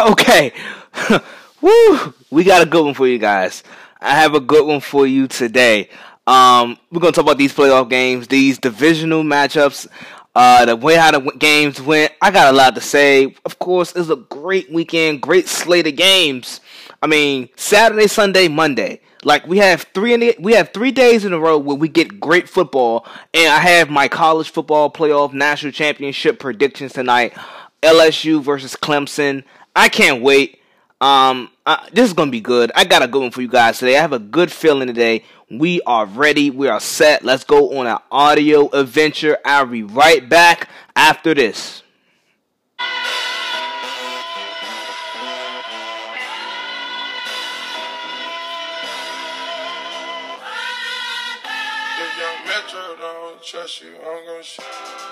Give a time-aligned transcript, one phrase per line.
[0.10, 0.52] Okay.
[1.60, 2.14] Woo!
[2.30, 3.62] We got a good one for you guys.
[4.00, 5.90] I have a good one for you today.
[6.26, 9.88] Um, we're gonna talk about these playoff games, these divisional matchups,
[10.34, 12.14] uh, the way how the games went.
[12.22, 13.34] I got a lot to say.
[13.44, 16.62] Of course, it's a great weekend, great slate of games.
[17.02, 19.02] I mean, Saturday, Sunday, Monday.
[19.22, 21.88] Like we have three in the, we have three days in a row where we
[21.88, 27.34] get great football, and I have my college football playoff national championship predictions tonight.
[27.82, 29.44] LSU versus Clemson.
[29.74, 30.60] I can't wait.
[31.00, 32.70] Um, uh, this is gonna be good.
[32.74, 33.96] I got a good one for you guys today.
[33.96, 35.24] I have a good feeling today.
[35.50, 36.50] We are ready.
[36.50, 37.24] We are set.
[37.24, 39.38] Let's go on an audio adventure.
[39.44, 41.82] I'll be right back after this.
[53.42, 55.09] trust you, I'm gonna.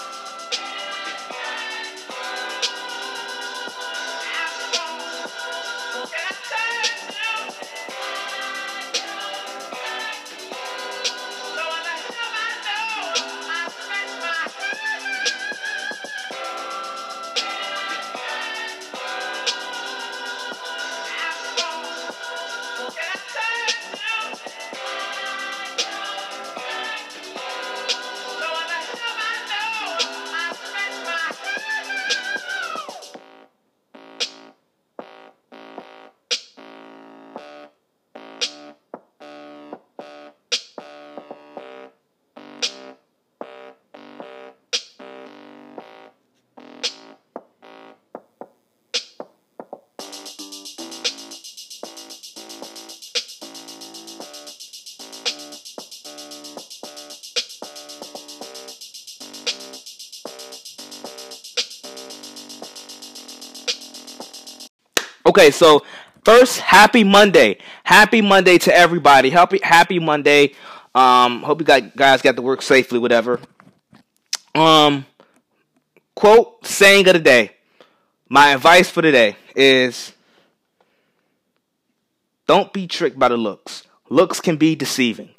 [65.39, 65.85] Okay, so
[66.25, 67.59] first, happy Monday.
[67.85, 69.31] Happy Monday to everybody.
[69.31, 70.55] Happy happy Monday.
[70.97, 73.39] Um, hope you guys got to work safely, whatever.
[74.57, 75.07] Um,
[76.17, 77.53] quote saying of the day.
[78.29, 80.13] My advice for today is
[82.49, 83.85] don't be tricked by the looks.
[84.11, 85.31] Looks can be deceiving.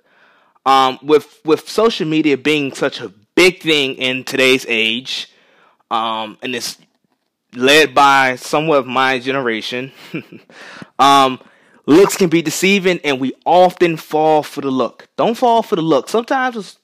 [0.65, 5.29] Um, with with social media being such a big thing in today's age,
[5.91, 6.77] um, and this
[7.53, 9.91] led by somewhat of my generation.
[10.99, 11.39] um,
[11.85, 15.07] looks can be deceiving, and we often fall for the look.
[15.15, 16.09] Don't fall for the look.
[16.09, 16.77] Sometimes,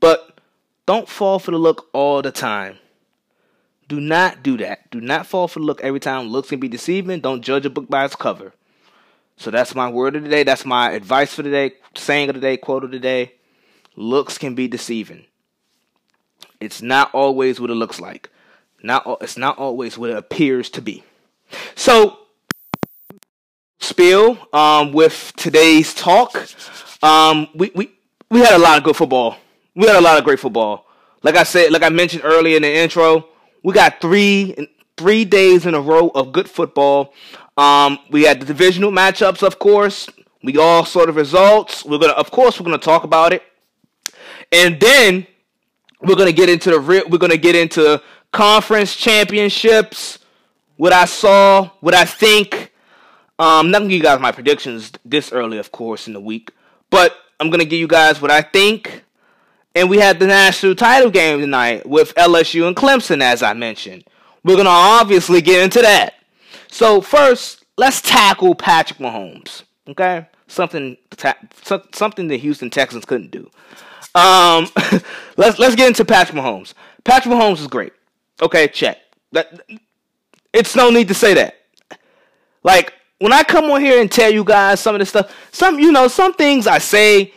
[0.00, 0.38] but
[0.86, 2.78] don't fall for the look all the time.
[3.88, 4.90] Do not do that.
[4.90, 6.28] Do not fall for the look every time.
[6.28, 7.20] Looks can be deceiving.
[7.20, 8.54] Don't judge a book by its cover.
[9.36, 10.44] So that's my word of the day.
[10.44, 11.72] That's my advice for today.
[11.94, 12.56] Saying of the day.
[12.56, 13.34] Quote of the day.
[13.94, 15.26] Looks can be deceiving.
[16.58, 18.30] It's not always what it looks like.
[18.82, 21.04] Not it's not always what it appears to be.
[21.74, 22.18] So
[23.80, 26.36] spill um, with today's talk.
[27.02, 27.92] Um, we, we
[28.30, 29.36] we had a lot of good football.
[29.74, 30.86] We had a lot of great football.
[31.22, 33.28] Like I said, like I mentioned earlier in the intro,
[33.62, 37.14] we got three three days in a row of good football.
[37.56, 40.08] Um, we had the divisional matchups, of course.
[40.42, 41.84] We all saw the results.
[41.84, 43.42] We're gonna, of course, we're gonna talk about it,
[44.50, 45.26] and then
[46.00, 47.04] we're gonna get into the.
[47.08, 50.18] We're gonna get into conference championships,
[50.76, 52.72] what I saw, what I think.
[53.38, 56.50] Um, not gonna give you guys my predictions this early, of course, in the week,
[56.90, 59.04] but I'm gonna give you guys what I think.
[59.74, 64.04] And we had the national title game tonight with LSU and Clemson, as I mentioned.
[64.44, 66.14] We're gonna obviously get into that.
[66.68, 69.62] So first, let's tackle Patrick Mahomes.
[69.88, 70.96] Okay, something
[71.92, 73.50] something the Houston Texans couldn't do.
[74.14, 74.68] Um,
[75.36, 76.74] let's let's get into Patrick Mahomes.
[77.04, 77.92] Patrick Mahomes is great.
[78.40, 78.98] Okay, check.
[79.32, 79.62] That
[80.52, 81.56] it's no need to say that.
[82.62, 85.78] Like when I come on here and tell you guys some of the stuff, some
[85.78, 87.32] you know, some things I say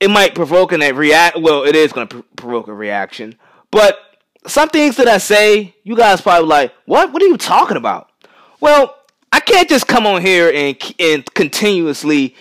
[0.00, 1.38] it might provoke a react.
[1.40, 3.36] Well, it is going to pr- provoke a reaction,
[3.70, 3.98] but
[4.46, 7.12] some things that I say, you guys probably like, what?
[7.12, 8.10] What are you talking about?
[8.60, 8.94] Well,
[9.32, 12.34] I can't just come on here and and continuously,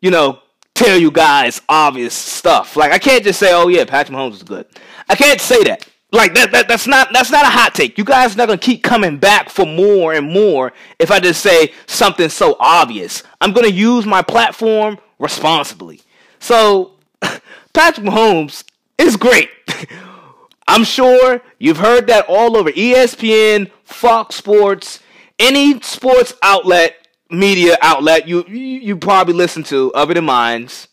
[0.00, 0.40] you know,
[0.74, 2.76] tell you guys obvious stuff.
[2.76, 4.66] Like I can't just say, oh yeah, Patrick Mahomes is good.
[5.08, 5.86] I can't say that.
[6.10, 7.98] Like that, that that's not that's not a hot take.
[7.98, 11.42] You guys are not gonna keep coming back for more and more if I just
[11.42, 13.22] say something so obvious.
[13.42, 16.00] I'm gonna use my platform responsibly.
[16.38, 16.92] So
[17.74, 18.64] Patrick Mahomes
[18.96, 19.50] is great.
[20.68, 25.00] I'm sure you've heard that all over ESPN, Fox Sports,
[25.38, 30.88] any sports outlet, media outlet you you, you probably listen to other than mine's.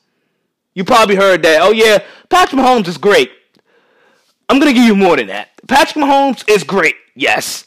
[0.74, 1.62] You probably heard that.
[1.62, 3.32] Oh yeah, Patrick Mahomes is great.
[4.50, 5.50] I'm gonna give you more than that.
[5.68, 7.66] Patrick Mahomes is great, yes.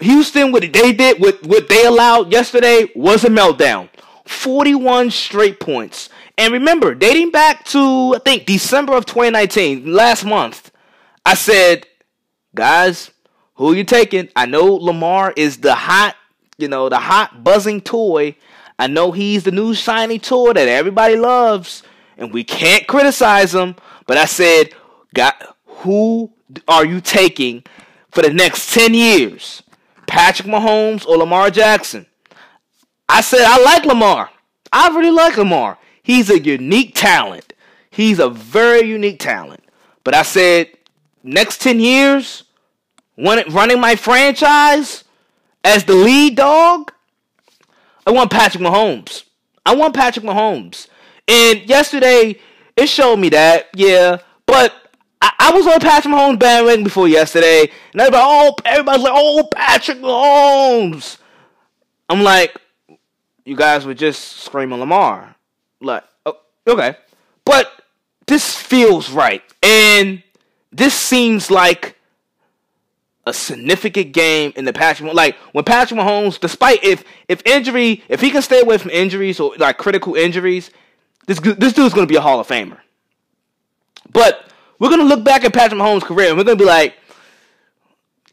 [0.00, 3.88] Houston, what they did, what, what they allowed yesterday was a meltdown.
[4.26, 6.08] 41 straight points.
[6.38, 10.70] And remember, dating back to, I think, December of 2019, last month,
[11.24, 11.86] I said,
[12.54, 13.10] guys,
[13.54, 14.28] who you taking?
[14.34, 16.16] I know Lamar is the hot,
[16.58, 18.36] you know, the hot buzzing toy.
[18.78, 21.82] I know he's the new shiny toy that everybody loves,
[22.16, 23.76] and we can't criticize him.
[24.06, 24.74] But I said,
[25.14, 25.34] God,
[25.82, 26.32] who
[26.68, 27.64] are you taking
[28.10, 29.62] for the next 10 years?
[30.06, 32.06] Patrick Mahomes or Lamar Jackson?
[33.08, 34.30] I said, I like Lamar.
[34.72, 35.78] I really like Lamar.
[36.02, 37.52] He's a unique talent.
[37.90, 39.62] He's a very unique talent.
[40.04, 40.68] But I said,
[41.22, 42.44] next 10 years,
[43.16, 45.04] running my franchise
[45.62, 46.92] as the lead dog,
[48.06, 49.24] I want Patrick Mahomes.
[49.64, 50.88] I want Patrick Mahomes.
[51.28, 52.40] And yesterday,
[52.76, 54.18] it showed me that, yeah.
[54.46, 54.74] But
[55.42, 59.98] I, was on Patrick Mahomes bandwagon before yesterday, and everybody, oh, everybody's like, oh, Patrick
[59.98, 61.18] Mahomes.
[62.08, 62.56] I'm like,
[63.44, 65.34] you guys were just screaming Lamar.
[65.80, 66.96] Like, oh, okay.
[67.44, 67.72] But
[68.26, 69.42] this feels right.
[69.62, 70.22] And
[70.70, 71.98] this seems like
[73.24, 78.20] a significant game in the Patrick like when Patrick Mahomes, despite if if injury, if
[78.20, 80.70] he can stay away from injuries or like critical injuries,
[81.26, 82.78] this this dude's gonna be a Hall of Famer.
[84.12, 84.51] But
[84.82, 86.96] we're gonna look back at Patrick Mahomes' career and we're gonna be like,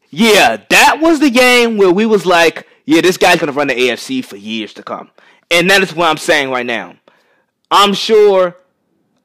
[0.10, 3.76] yeah, that was the game where we was like, yeah, this guy's gonna run the
[3.76, 5.12] AFC for years to come.
[5.52, 6.96] And that is what I'm saying right now.
[7.70, 8.58] I'm sure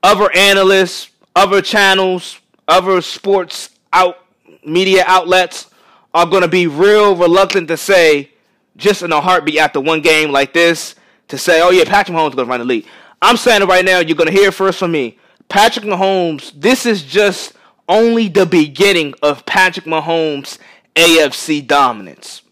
[0.03, 2.39] other analysts, other channels,
[2.69, 4.19] other sports out
[4.67, 5.71] media outlets
[6.13, 8.33] are to be real reluctant to say,
[8.77, 10.95] just in a heartbeat after one game like this,
[11.29, 12.85] to say, oh yeah, Patrick Mahomes is to run the league.
[13.23, 14.01] I'm saying it right now.
[14.01, 15.19] You're to hear first from me.
[15.55, 17.53] Patrick Mahomes, this is just
[17.89, 20.59] only the beginning of Patrick Mahomes'
[20.97, 22.43] AFC dominance.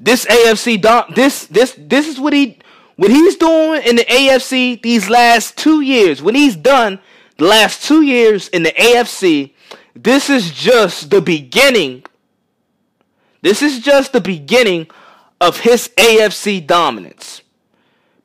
[0.00, 2.58] This AFC dom- this this this is what he
[2.96, 6.20] what he's doing in the AFC these last 2 years.
[6.20, 6.98] When he's done
[7.36, 9.52] the last 2 years in the AFC,
[9.94, 12.02] this is just the beginning.
[13.42, 14.88] This is just the beginning
[15.40, 17.42] of his AFC dominance.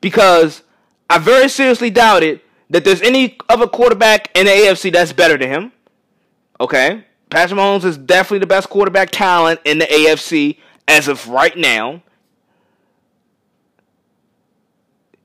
[0.00, 0.62] Because
[1.08, 2.43] I very seriously doubt it
[2.74, 5.72] that there's any other quarterback in the AFC that's better than him.
[6.58, 7.04] Okay?
[7.30, 12.02] Patrick Mahomes is definitely the best quarterback talent in the AFC as of right now.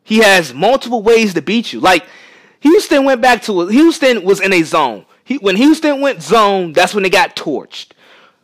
[0.04, 1.80] He has multiple ways to beat you.
[1.80, 2.06] Like
[2.60, 5.08] Houston went back to Houston was in a zone.
[5.24, 7.94] He, when Houston went zone, that's when they got torched.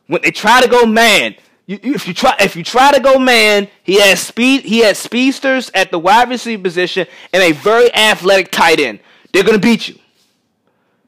[0.07, 1.35] When they try to go man,
[1.65, 4.63] you, if you try if you try to go man, he has speed.
[4.63, 8.99] He has speedsters at the wide receiver position and a very athletic tight end.
[9.33, 9.95] They're gonna beat you.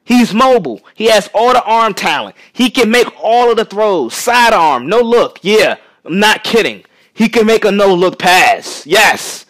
[0.04, 0.80] He's mobile.
[0.94, 2.34] He has all the arm talent.
[2.52, 4.14] He can make all of the throws.
[4.14, 5.38] Sidearm, no look.
[5.42, 6.84] Yeah, I'm not kidding.
[7.12, 8.86] He can make a no look pass.
[8.86, 9.44] Yes.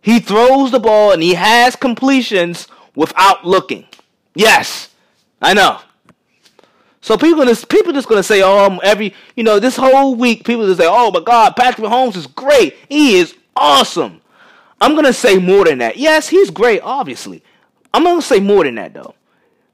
[0.00, 3.86] He throws the ball and he has completions without looking.
[4.34, 4.90] Yes.
[5.40, 5.78] I know.
[7.04, 10.66] So people just people just gonna say, oh, every you know, this whole week people
[10.66, 12.76] just say, oh my God, Patrick Mahomes is great.
[12.88, 14.22] He is awesome.
[14.80, 15.98] I'm gonna say more than that.
[15.98, 17.42] Yes, he's great, obviously.
[17.92, 19.14] I'm gonna say more than that though.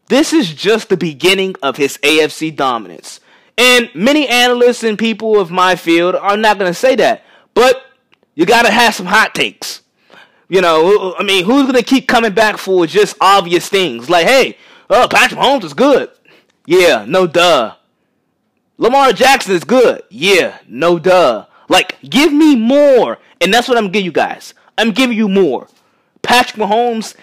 [0.09, 3.21] This is just the beginning of his AFC dominance.
[3.57, 7.23] And many analysts and people of my field are not gonna say that.
[7.55, 7.81] But
[8.35, 9.83] you gotta have some hot takes.
[10.49, 14.11] You know, I mean, who's gonna keep coming back for just obvious things?
[14.11, 14.57] Like, hey,
[14.91, 16.11] oh, Patrick Mahomes is good.
[16.67, 17.77] Yeah, no duh.
[18.79, 20.03] Lamar Jackson is good.
[20.11, 21.47] Yeah, no duh.
[21.69, 23.19] Like, give me more.
[23.41, 24.55] And that's what I'm giving you guys.
[24.79, 25.69] I'm giving you more.
[26.23, 27.15] Patrick Mahomes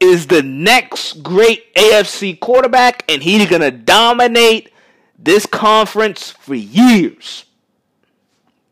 [0.00, 4.70] is the next great AFC quarterback, and he's going to dominate
[5.18, 7.44] this conference for years.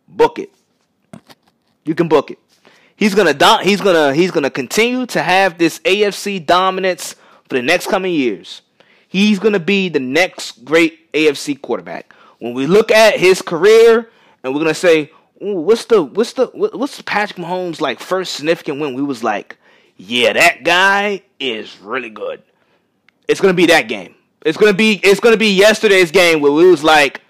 [0.09, 0.53] Book it.
[1.85, 2.39] You can book it.
[2.95, 3.33] He's gonna
[3.65, 7.17] he's gonna he's gonna continue to have this AFC dominance
[7.49, 8.62] for the next coming years.
[9.13, 12.15] He's going to be the next great AFC quarterback.
[12.39, 14.09] When we look at his career
[14.43, 18.81] and we're going to say, what's the what's the what's Patrick Mahomes like first significant
[18.81, 18.95] win?
[18.95, 19.59] We was like,
[19.99, 22.43] yeah, that guy is really good.
[23.29, 24.15] It's going to be that game.
[24.47, 27.21] It's going to be it's to be yesterday's game where we was like,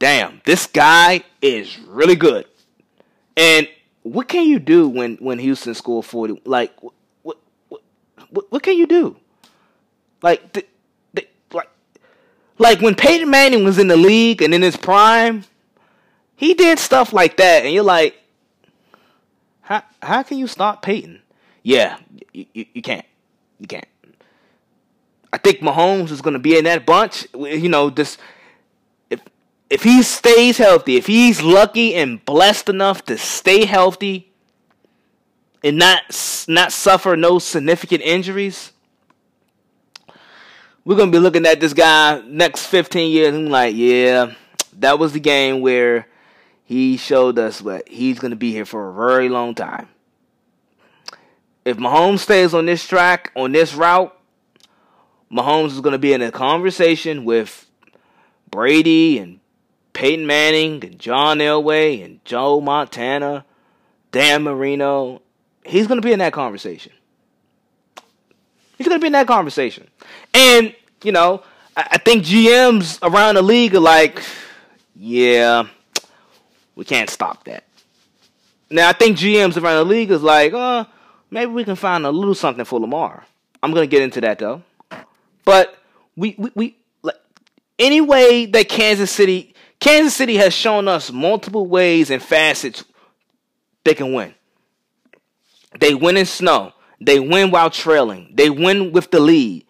[0.00, 2.46] damn, this guy is really good.
[3.36, 3.68] And
[4.02, 6.74] what can you do when when Houston scored 40 like
[7.22, 9.16] what, what can you do?
[10.22, 10.68] Like,
[11.52, 11.70] like,
[12.58, 15.44] like when Peyton Manning was in the league and in his prime,
[16.36, 18.16] he did stuff like that, and you're like,
[19.60, 21.22] how how can you stop Peyton?
[21.62, 21.98] Yeah,
[22.32, 23.04] you, you, you can't,
[23.58, 23.86] you can't.
[25.32, 27.26] I think Mahomes is going to be in that bunch.
[27.34, 28.18] You know, this
[29.10, 29.20] if
[29.68, 34.32] if he stays healthy, if he's lucky and blessed enough to stay healthy
[35.62, 36.02] and not
[36.48, 38.72] not suffer no significant injuries,
[40.90, 44.32] we're gonna be looking at this guy next 15 years and like, yeah,
[44.80, 46.08] that was the game where
[46.64, 49.86] he showed us that he's gonna be here for a very long time.
[51.64, 54.18] If Mahomes stays on this track, on this route,
[55.30, 57.70] Mahomes is gonna be in a conversation with
[58.50, 59.38] Brady and
[59.92, 63.44] Peyton Manning and John Elway and Joe Montana,
[64.10, 65.22] Dan Marino.
[65.64, 66.90] He's gonna be in that conversation.
[68.76, 69.86] He's gonna be in that conversation.
[70.34, 71.42] And, you know,
[71.76, 74.22] I, think GMs around the league are like,
[74.94, 75.64] yeah,
[76.74, 77.64] we can't stop that.
[78.70, 80.84] Now I think GMs around the league is like, uh,
[81.30, 83.24] maybe we can find a little something for Lamar.
[83.62, 84.62] I'm gonna get into that though.
[85.44, 85.76] But
[86.16, 87.16] we we, we like
[87.78, 92.84] any way that Kansas City Kansas City has shown us multiple ways and facets
[93.84, 94.34] they can win.
[95.78, 96.72] They win in snow.
[97.00, 98.32] They win while trailing.
[98.34, 99.66] They win with the lead.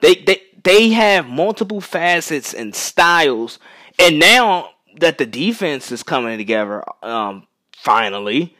[0.00, 3.58] They they they have multiple facets and styles.
[3.98, 4.68] And now
[5.00, 8.54] that the defense is coming together, um, finally,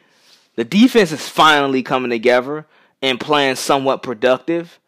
[0.55, 2.65] the defense is finally coming together
[2.99, 4.79] and playing somewhat productive.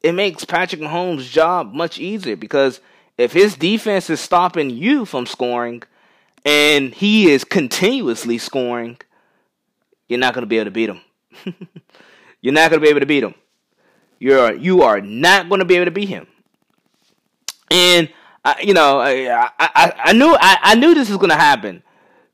[0.00, 2.80] It makes Patrick Mahomes' job much easier because
[3.18, 5.82] if his defense is stopping you from scoring
[6.44, 8.96] and he is continuously scoring,
[10.08, 11.00] you're not going to be able to beat him.
[12.42, 13.34] You're not going to be able to beat him.
[14.18, 16.26] You're you are not going to be able to beat him.
[17.70, 18.08] And
[18.44, 21.82] I, you know, I, I, I knew I, I knew this was to happen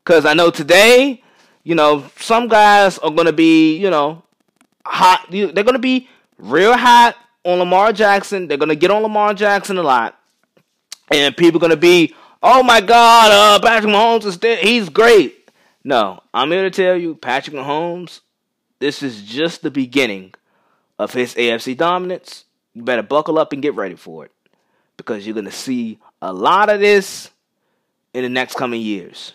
[0.03, 1.21] because I know today,
[1.63, 4.23] you know, some guys are to be, you know,
[4.85, 5.27] hot.
[5.29, 8.47] They're to be real hot on Lamar Jackson.
[8.47, 10.17] They're to get on Lamar Jackson a lot,
[11.11, 14.59] and people are to be, oh my God, uh, Patrick Mahomes is dead.
[14.59, 15.51] He's great.
[15.83, 18.21] No, I'm here to tell you, Patrick Mahomes
[18.79, 20.33] this is just the beginning
[20.99, 22.45] of his AFC dominance.
[22.73, 24.31] You better buckle up and get ready for it
[24.97, 27.29] because you're going to see a lot of this
[28.13, 29.33] in the next coming years.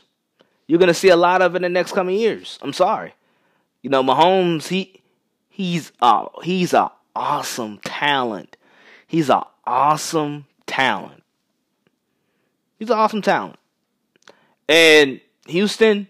[0.67, 2.59] You're going to see a lot of it in the next coming years.
[2.63, 3.15] I'm sorry.
[3.83, 5.03] You know, Mahomes, he
[5.49, 8.57] he's a he's a awesome talent.
[9.07, 11.23] He's a awesome talent.
[12.79, 13.59] He's an awesome talent.
[14.69, 16.09] And Houston,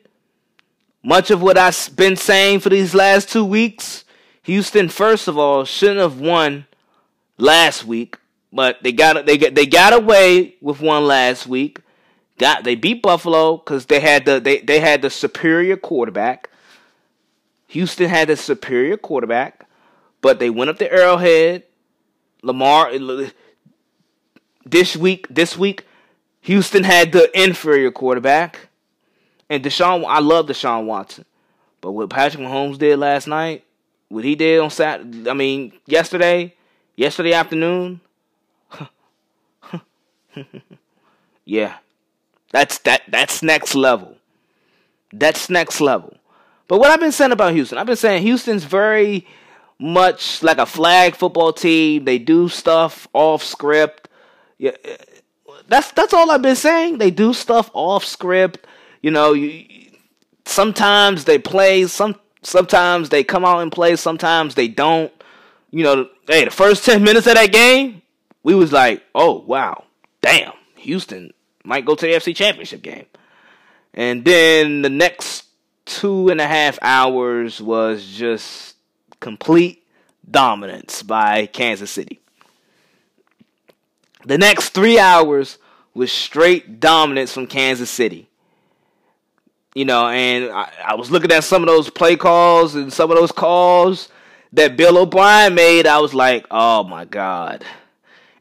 [1.02, 4.04] much of what I've been saying for these last two weeks,
[4.44, 6.66] Houston, first of all, shouldn't have won
[7.38, 8.18] last week,
[8.52, 11.80] but they got they get they got away with one last week.
[12.38, 16.50] Got they beat Buffalo because they had the they, they had the superior quarterback.
[17.68, 19.66] Houston had the superior quarterback,
[20.20, 21.64] but they went up to Arrowhead.
[22.42, 22.90] Lamar
[24.64, 25.86] this week this week
[26.42, 28.68] Houston had the inferior quarterback.
[29.48, 31.24] And Deshaun, I love Deshaun Watson,
[31.80, 33.64] but what Patrick Mahomes did last night,
[34.08, 36.54] what he did on Saturday, I mean, yesterday,
[36.96, 38.00] yesterday afternoon,
[41.44, 41.76] yeah,
[42.50, 44.16] that's that that's next level.
[45.12, 46.16] That's next level.
[46.68, 49.26] But what I've been saying about Houston, I've been saying Houston's very
[49.78, 52.04] much like a flag football team.
[52.04, 54.08] They do stuff off script.
[54.58, 54.96] Yeah, eh,
[55.68, 56.98] that's that's all I've been saying.
[56.98, 58.66] They do stuff off script.
[59.02, 59.90] You know, you,
[60.44, 65.12] sometimes they play, some sometimes they come out and play, sometimes they don't.
[65.70, 68.02] You know, hey, the first 10 minutes of that game,
[68.42, 69.84] we was like, "Oh, wow.
[70.22, 70.52] Damn.
[70.76, 71.32] Houston
[71.64, 73.06] might go to the FC Championship game."
[73.94, 75.44] And then the next
[75.84, 78.76] two and a half hours was just
[79.20, 79.84] complete
[80.28, 82.20] dominance by Kansas City.
[84.24, 85.58] The next three hours
[85.94, 88.28] was straight dominance from Kansas City.
[89.74, 93.10] You know, and I, I was looking at some of those play calls and some
[93.10, 94.08] of those calls
[94.52, 95.86] that Bill O'Brien made.
[95.86, 97.64] I was like, oh my God.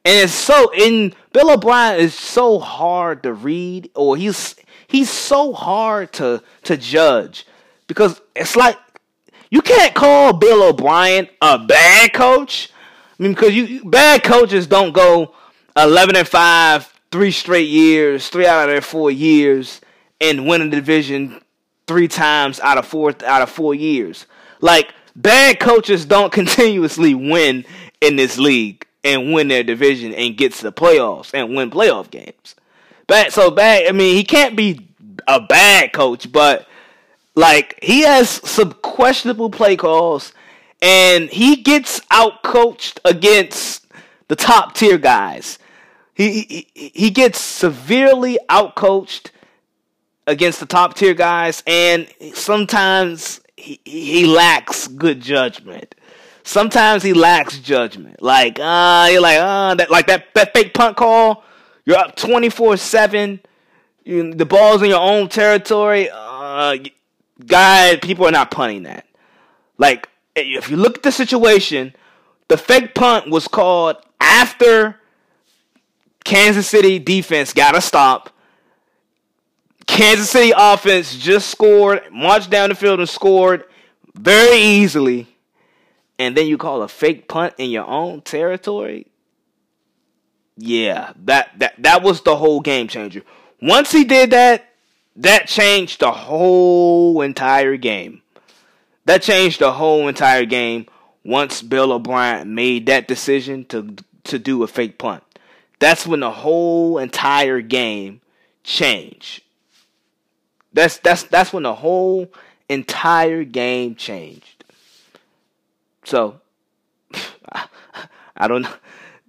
[0.04, 4.56] And it's so in Bill O'Brien is so hard to read, or he's
[4.88, 7.46] he's so hard to to judge
[7.88, 8.78] because it's like
[9.50, 12.70] you can't call Bill O'Brien a bad coach.
[13.18, 15.34] I mean, because you bad coaches don't go
[15.78, 19.80] eleven and five, three straight years, three out of their four years,
[20.20, 21.42] and win a division
[21.88, 24.26] three times out of four out of four years.
[24.60, 27.64] Like bad coaches don't continuously win
[28.02, 32.10] in this league and win their division and get to the playoffs and win playoff
[32.10, 32.56] games.
[33.08, 34.88] Bad so bad I mean he can't be
[35.28, 36.68] a bad coach, but
[37.36, 40.34] like he has some questionable play calls
[40.82, 43.86] and he gets out coached against
[44.28, 45.60] the top tier guys.
[46.14, 49.32] He he, he gets severely outcoached
[50.28, 55.96] against the top tier guys, and sometimes he, he lacks good judgment.
[56.52, 58.22] Sometimes he lacks judgment.
[58.22, 61.46] Like, uh, you're like, uh, that, like that, that fake punt call.
[61.86, 63.40] You're up 24 7.
[64.06, 66.10] The ball's in your own territory.
[66.12, 66.76] Uh,
[67.46, 69.08] guy, people are not punting that.
[69.78, 71.96] Like, if you look at the situation,
[72.50, 75.00] the fake punt was called after
[76.26, 78.30] Kansas City defense got a stop.
[79.88, 83.64] Kansas City offense just scored, marched down the field and scored
[84.16, 85.31] very easily.
[86.20, 89.08] And then you call a fake punt in your own territory?
[90.58, 93.24] Yeah, that that that was the whole game changer.
[93.62, 94.66] Once he did that,
[95.16, 98.22] that changed the whole entire game.
[99.06, 100.86] That changed the whole entire game
[101.24, 105.24] once Bill O'Brien made that decision to to do a fake punt.
[105.80, 108.22] That's when the whole entire game
[108.64, 109.44] changed.
[110.74, 112.32] That's that's that's when the whole
[112.70, 114.61] entire game changed.
[116.04, 116.42] So
[118.36, 118.74] I don't know.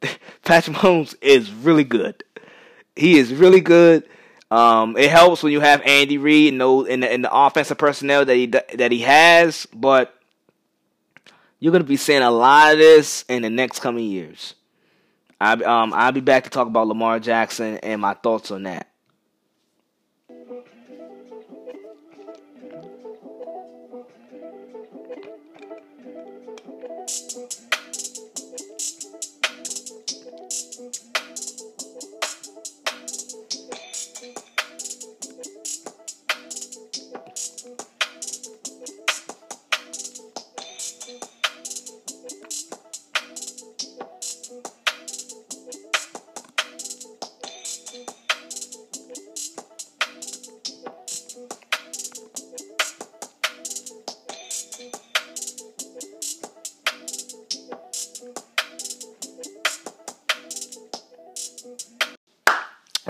[0.45, 2.25] Patrick Mahomes is really good.
[2.97, 4.09] He is really good.
[4.51, 7.79] Um, it helps when you have Andy Reid and those in the, in the offensive
[7.79, 10.15] personnel that he that he has, but
[11.59, 14.55] you're gonna be seeing a lot of this in the next coming years.
[15.41, 18.92] I um I'll be back to talk about Lamar Jackson and my thoughts on that.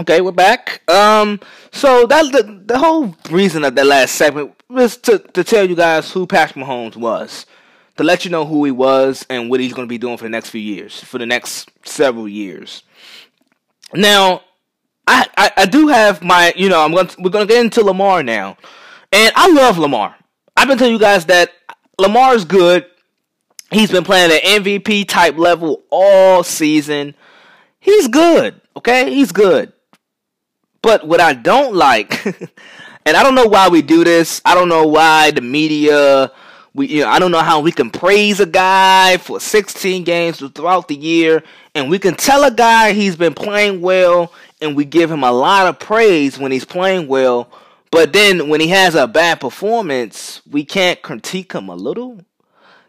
[0.02, 0.82] Okay, we're back.
[0.90, 1.38] Um,
[1.70, 5.76] so that the the whole reason of the last segment was to to tell you
[5.76, 7.46] guys who Patrick Mahomes was,
[7.96, 10.24] to let you know who he was and what he's going to be doing for
[10.24, 12.82] the next few years, for the next several years.
[13.94, 14.42] Now,
[15.06, 17.64] I I, I do have my you know I'm going to, we're going to get
[17.64, 18.56] into Lamar now,
[19.12, 20.16] and I love Lamar.
[20.56, 21.52] I've been telling you guys that
[21.96, 22.86] Lamar is good.
[23.70, 27.14] He's been playing at MVP type level all season.
[27.78, 28.60] He's good.
[28.76, 29.72] Okay, he's good.
[30.82, 32.26] But what I don't like,
[33.06, 34.42] and I don't know why we do this.
[34.44, 36.32] I don't know why the media.
[36.74, 40.38] We, you know, I don't know how we can praise a guy for 16 games
[40.38, 41.42] throughout the year,
[41.74, 45.30] and we can tell a guy he's been playing well, and we give him a
[45.30, 47.52] lot of praise when he's playing well.
[47.90, 52.20] But then when he has a bad performance, we can't critique him a little.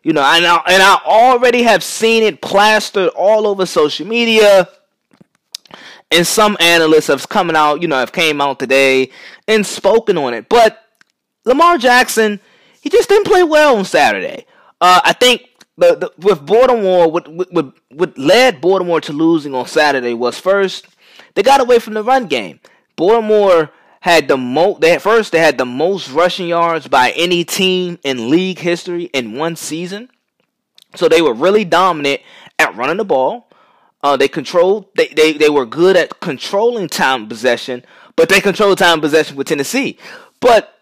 [0.02, 4.70] You know, and I, and I already have seen it plastered all over social media
[6.14, 9.10] and some analysts have coming out, you know, have came out today
[9.48, 10.48] and spoken on it.
[10.48, 10.82] But
[11.46, 12.40] Lamar Jackson,
[12.82, 14.46] he just didn't play well on Saturday.
[14.80, 19.66] Uh, I think the, the, with Baltimore, what, what, what led Baltimore to losing on
[19.68, 20.88] Saturday was first
[21.36, 22.60] they got away from the run game.
[22.96, 23.72] Baltimore
[24.02, 24.82] had the most.
[24.82, 29.06] They had, first they had the most rushing yards by any team in league history
[29.06, 30.10] in one season.
[30.96, 32.22] So they were really dominant
[32.60, 33.50] at running the ball.
[34.04, 34.88] Uh, they controlled.
[34.96, 37.86] They, they they were good at controlling time possession,
[38.18, 39.98] but they controlled time possession with Tennessee.
[40.42, 40.78] But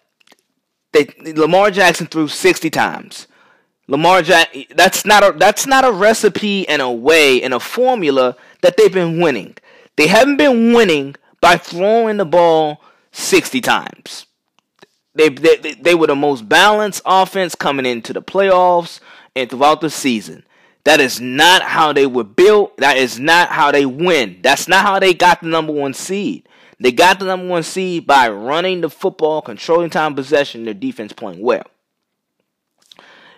[0.91, 3.27] they Lamar Jackson threw sixty times.
[3.87, 4.55] Lamar Jack.
[4.75, 8.91] That's not a that's not a recipe and a way and a formula that they've
[8.91, 9.55] been winning.
[9.97, 12.81] They haven't been winning by throwing the ball
[13.11, 14.25] sixty times.
[15.13, 18.99] They, they they were the most balanced offense coming into the playoffs
[19.35, 20.43] and throughout the season.
[20.83, 22.77] That is not how they were built.
[22.77, 24.39] That is not how they win.
[24.41, 26.47] That's not how they got the number one seed.
[26.79, 31.13] They got the number one seed by running the football, controlling time possession, their defense
[31.13, 31.63] playing well.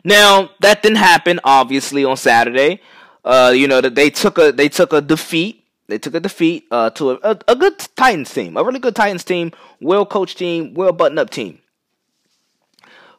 [0.06, 2.82] Now that didn't happen, obviously, on Saturday.
[3.26, 5.66] Uh, you know that they took a they took a defeat.
[5.88, 8.96] They took a defeat uh, to a, a, a good Titans team, a really good
[8.96, 9.52] Titans team,
[9.82, 11.60] well coached team, well buttoned up team.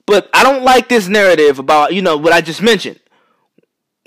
[0.06, 3.00] But I don't like this narrative about you know what I just mentioned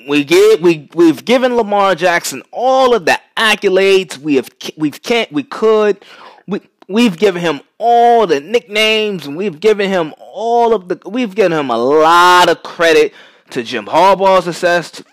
[0.08, 5.32] we get we we've given Lamar Jackson all of the accolades we have we've can't
[5.32, 6.04] we could
[6.48, 11.36] we we've given him all the nicknames and we've given him all of the we've
[11.36, 13.14] given him a lot of credit
[13.52, 15.04] to Jim Harbaugh's success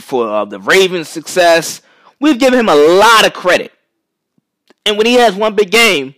[0.00, 1.82] for, uh, the Ravens' success.
[2.20, 3.72] we've given him a lot of credit.
[4.84, 6.14] And when he has one big game,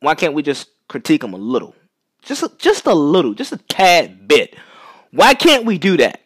[0.00, 1.74] why can't we just critique him a little?
[2.22, 4.54] Just a, just a little, just a tad bit.
[5.10, 6.20] Why can't we do that?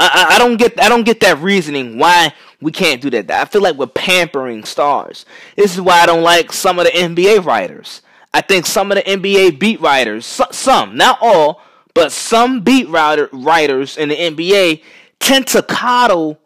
[0.00, 3.30] I, I, don't get I don't get that reasoning why we can't do that.
[3.30, 5.26] I feel like we're pampering stars.
[5.56, 8.02] This is why I don't like some of the NBA writers.
[8.32, 11.62] I think some of the NBA beat writers, some, not all,
[11.94, 14.82] but some beat writer, writers in the NBA
[15.18, 16.38] tend to coddle,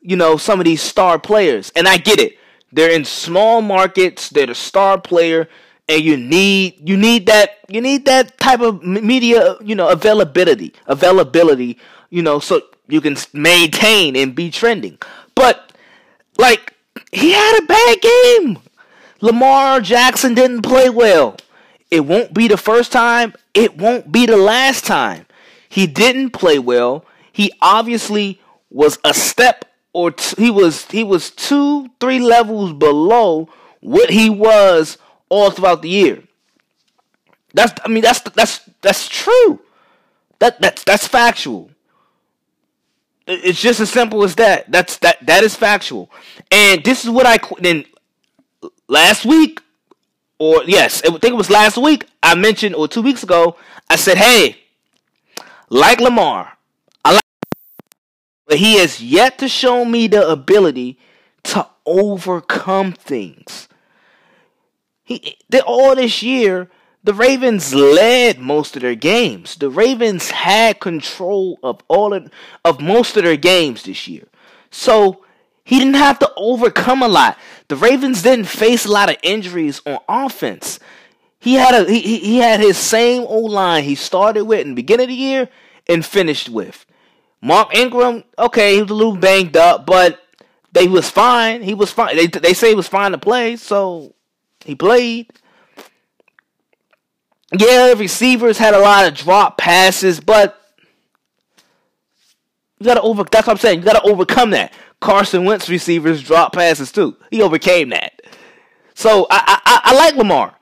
[0.00, 1.72] you know, some of these star players.
[1.74, 2.38] And I get it.
[2.72, 5.48] They're in small markets, they're the star player,
[5.90, 10.72] and you need you need that you need that type of media, you know, availability,
[10.86, 11.78] availability,
[12.10, 14.96] you know, so you can maintain and be trending.
[15.34, 15.72] But
[16.38, 16.74] like
[17.12, 18.58] he had a bad game.
[19.20, 21.36] Lamar Jackson didn't play well.
[21.90, 23.34] It won't be the first time.
[23.52, 25.26] It won't be the last time.
[25.68, 27.04] He didn't play well.
[27.32, 33.48] He obviously was a step or t- he was he was two three levels below
[33.80, 34.98] what he was
[35.30, 36.22] all throughout the year.
[37.54, 39.60] That's I mean that's that's that's true.
[40.38, 41.70] That that's that's factual.
[43.26, 44.70] It's just as simple as that.
[44.70, 46.10] That's that that is factual.
[46.50, 47.86] And this is what I then
[48.88, 49.60] last week
[50.38, 53.56] or yes, I think it was last week I mentioned or 2 weeks ago
[53.88, 54.58] I said, "Hey,
[55.68, 56.56] like Lamar,
[57.04, 57.22] I like
[58.46, 60.98] but he has yet to show me the ability
[61.44, 63.68] to overcome things.
[65.10, 66.70] He all this year
[67.02, 69.56] the Ravens led most of their games.
[69.56, 72.30] The Ravens had control of all of,
[72.64, 74.28] of most of their games this year.
[74.70, 75.24] So
[75.64, 77.38] he didn't have to overcome a lot.
[77.68, 80.78] The Ravens didn't face a lot of injuries on offense.
[81.38, 84.74] He had a he, he had his same old line he started with in the
[84.74, 85.48] beginning of the year
[85.88, 86.84] and finished with.
[87.40, 90.20] Mark Ingram, okay, he was a little banged up, but
[90.72, 91.62] they was fine.
[91.62, 92.14] He was fine.
[92.14, 94.14] They they say he was fine to play, so
[94.64, 95.32] he played
[97.56, 100.60] yeah, receivers had a lot of drop passes, but
[102.78, 103.24] you gotta over.
[103.24, 103.80] That's what I'm saying.
[103.80, 104.72] You gotta overcome that.
[105.00, 107.16] Carson Wentz receivers drop passes too.
[107.30, 108.20] He overcame that.
[108.94, 110.54] So I I, I like Lamar,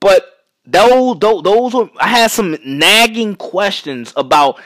[0.00, 4.58] but those those, those were I had some nagging questions about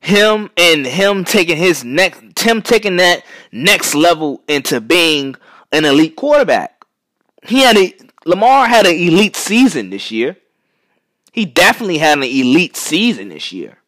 [0.00, 5.36] him and him taking his next him taking that next level into being
[5.72, 6.84] an elite quarterback.
[7.44, 7.94] He had a
[8.28, 10.36] Lamar had an elite season this year.
[11.32, 13.78] He definitely had an elite season this year,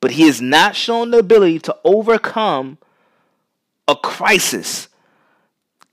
[0.00, 2.78] but he has not shown the ability to overcome
[3.86, 4.88] a crisis.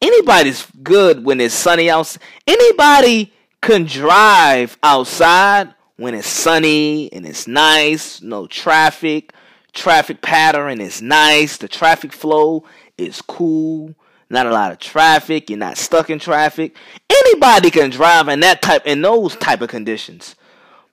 [0.01, 2.23] Anybody's good when it's sunny outside.
[2.47, 9.31] Anybody can drive outside when it's sunny and it's nice, no traffic,
[9.73, 12.63] traffic pattern is nice, the traffic flow
[12.97, 13.93] is cool,
[14.29, 16.75] not a lot of traffic, you're not stuck in traffic.
[17.09, 20.35] Anybody can drive in that type in those type of conditions.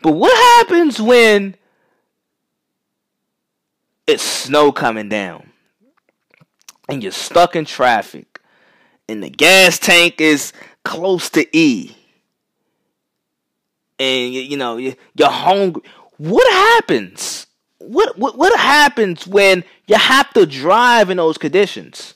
[0.02, 1.56] But what happens when
[4.06, 5.50] it's snow coming down
[6.88, 8.40] and you're stuck in traffic
[9.08, 10.52] and the gas tank is
[10.84, 11.96] close to E
[13.98, 15.82] and you know you're hungry?
[16.16, 17.46] What happens?
[17.78, 22.14] What, what what happens when you have to drive in those conditions?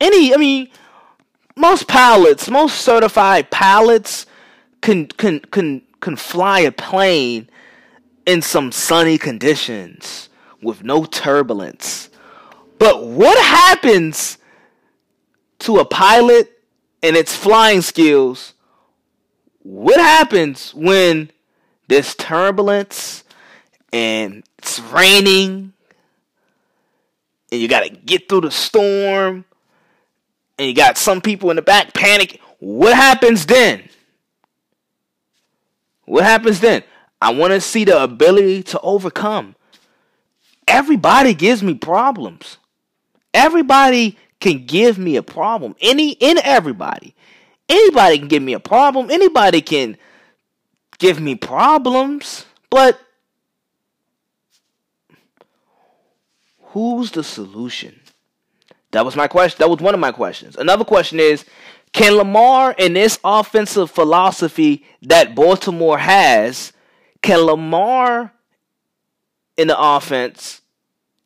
[0.00, 0.68] Any, I mean,
[1.56, 4.26] most pilots, most certified pilots
[4.82, 7.48] can can can can fly a plane
[8.26, 10.28] in some sunny conditions
[10.62, 12.10] with no turbulence.
[12.78, 14.36] But what happens
[15.60, 16.52] to a pilot
[17.02, 18.52] and its flying skills?
[19.62, 21.30] What happens when
[21.88, 23.24] there's turbulence
[23.92, 25.72] and it's raining
[27.50, 29.45] and you got to get through the storm
[30.58, 32.40] and you got some people in the back panic?
[32.58, 33.88] What happens then?
[36.04, 36.82] What happens then?
[37.20, 39.54] I want to see the ability to overcome.
[40.68, 42.58] Everybody gives me problems.
[43.32, 45.74] Everybody can give me a problem.
[45.80, 47.14] Any in everybody.
[47.68, 49.10] Anybody can give me a problem.
[49.10, 49.96] Anybody can
[50.98, 52.44] give me problems.
[52.70, 53.00] But
[56.60, 58.00] who's the solution?
[58.96, 59.58] That was my question.
[59.58, 60.56] That was one of my questions.
[60.56, 61.44] Another question is
[61.92, 66.72] can Lamar in this offensive philosophy that Baltimore has,
[67.20, 68.32] can Lamar
[69.58, 70.62] in the offense,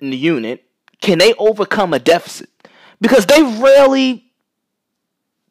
[0.01, 0.65] in the unit,
[1.01, 2.51] can they overcome a deficit?
[3.01, 4.25] Because they really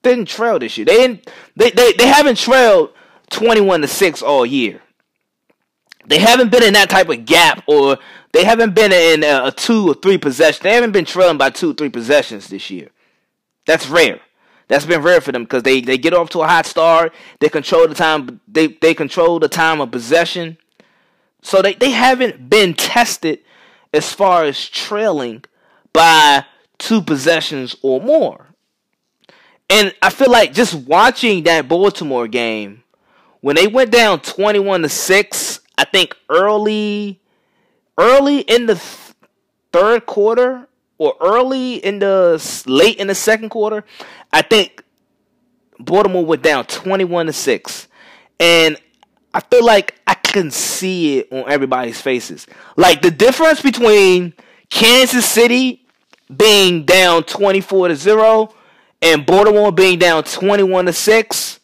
[0.03, 0.85] didn't trail this year.
[0.85, 2.91] They didn't they, they, they haven't trailed
[3.29, 4.81] 21 to 6 all year.
[6.05, 7.97] They haven't been in that type of gap or
[8.31, 10.61] They haven't been in a, a two or three possession.
[10.63, 12.89] They haven't been trailing by two or three possessions this year.
[13.65, 14.19] That's rare.
[14.67, 17.13] That's been rare for them because they, they get off to a hot start.
[17.39, 18.39] They control the time.
[18.47, 20.57] They they control the time of possession.
[21.41, 23.39] So they, they haven't been tested
[23.93, 25.43] as far as trailing
[25.93, 26.45] by
[26.77, 28.47] two possessions or more.
[29.69, 32.83] And I feel like just watching that Baltimore game,
[33.41, 37.21] when they went down 21 to 6, I think early
[37.99, 39.13] early in the th-
[39.71, 43.85] third quarter or early in the late in the second quarter,
[44.33, 44.83] I think
[45.79, 47.87] Baltimore went down 21 to 6.
[48.39, 48.77] And
[49.33, 52.47] I feel like I can see it on everybody's faces.
[52.75, 54.33] Like the difference between
[54.69, 55.85] Kansas City
[56.35, 58.53] being down 24 to 0
[59.01, 61.59] and Baltimore being down 21 to 6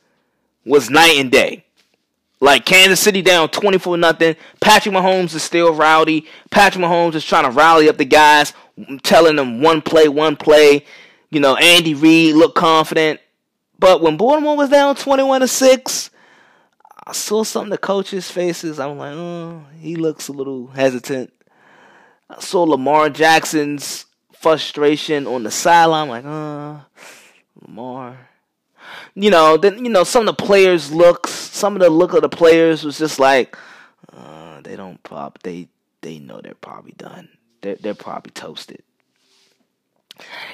[0.66, 1.65] was night and day.
[2.40, 4.36] Like Kansas City down 24 nothing.
[4.60, 6.28] Patrick Mahomes is still rowdy.
[6.52, 8.54] Patrick Mahomes is trying to rally up the guys,
[9.04, 10.86] telling them one play, one play.
[11.30, 13.20] You know, Andy Reid looked confident.
[13.80, 16.10] But when Baltimore was down 21 to 6,
[17.08, 18.80] I saw some of the coaches' faces.
[18.80, 21.32] I'm like, oh, he looks a little hesitant.
[22.30, 26.04] I saw Lamar Jackson's frustration on the sideline.
[26.04, 26.86] I'm like, oh,
[27.62, 28.30] Lamar.
[29.16, 31.32] You know, then you know some of the players' looks.
[31.32, 33.58] Some of the look of the players was just like,
[34.12, 35.40] uh, they don't pop.
[35.42, 35.70] They
[36.02, 37.30] they know they're probably done.
[37.62, 38.84] They're they're probably toasted.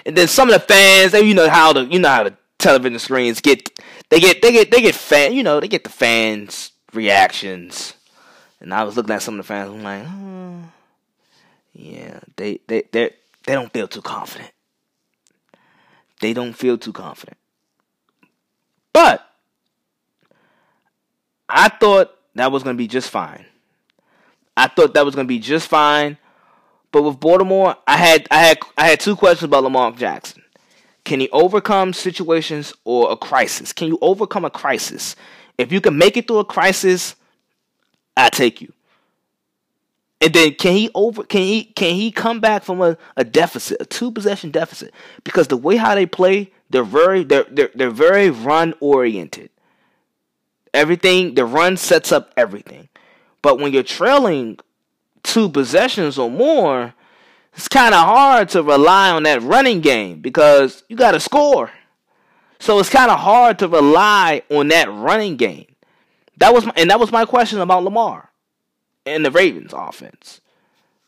[0.05, 2.35] And then some of the fans, they you know how the you know how the
[2.61, 3.69] television screens get
[4.09, 7.95] they get they get they get fan you know they get the fans reactions
[8.59, 10.05] and i was looking at some of the fans i'm like
[11.73, 13.09] yeah they they they
[13.45, 14.51] they don't feel too confident
[16.21, 17.37] they don't feel too confident
[18.93, 19.27] but
[21.49, 23.45] i thought that was going to be just fine
[24.57, 26.17] i thought that was going to be just fine
[26.91, 30.41] but with baltimore i had i had i had two questions about lamar jackson
[31.03, 33.73] can he overcome situations or a crisis?
[33.73, 35.15] Can you overcome a crisis?
[35.57, 37.15] If you can make it through a crisis,
[38.15, 38.71] I take you.
[40.19, 43.81] And then can he over can he can he come back from a, a deficit,
[43.81, 44.93] a two possession deficit?
[45.23, 49.49] Because the way how they play, they're very they're they're, they're very run oriented.
[50.73, 52.89] Everything the run sets up everything.
[53.41, 54.59] But when you're trailing
[55.23, 56.93] two possessions or more,
[57.53, 61.71] it's kind of hard to rely on that running game because you got to score.
[62.59, 65.65] So it's kind of hard to rely on that running game.
[66.37, 68.29] That was my, and that was my question about Lamar
[69.05, 70.41] and the Ravens offense.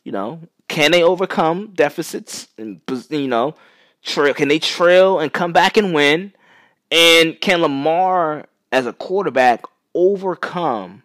[0.02, 3.54] You know, can they overcome deficits and you know,
[4.04, 6.32] trail can they trail and come back and win?
[6.90, 9.64] And can Lamar as a quarterback
[9.94, 11.02] overcome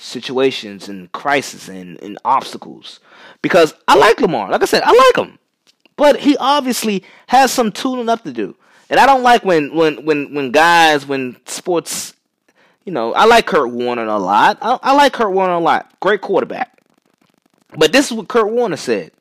[0.00, 3.00] situations and crises and, and obstacles.
[3.42, 4.50] Because I like Lamar.
[4.50, 5.38] Like I said, I like him.
[5.96, 8.56] But he obviously has some tuning up to do.
[8.88, 12.14] And I don't like when when when when guys when sports
[12.84, 14.58] you know, I like Kurt Warner a lot.
[14.62, 15.92] I, I like Kurt Warner a lot.
[16.00, 16.79] Great quarterback.
[17.76, 19.12] But this is what Kurt Warner said.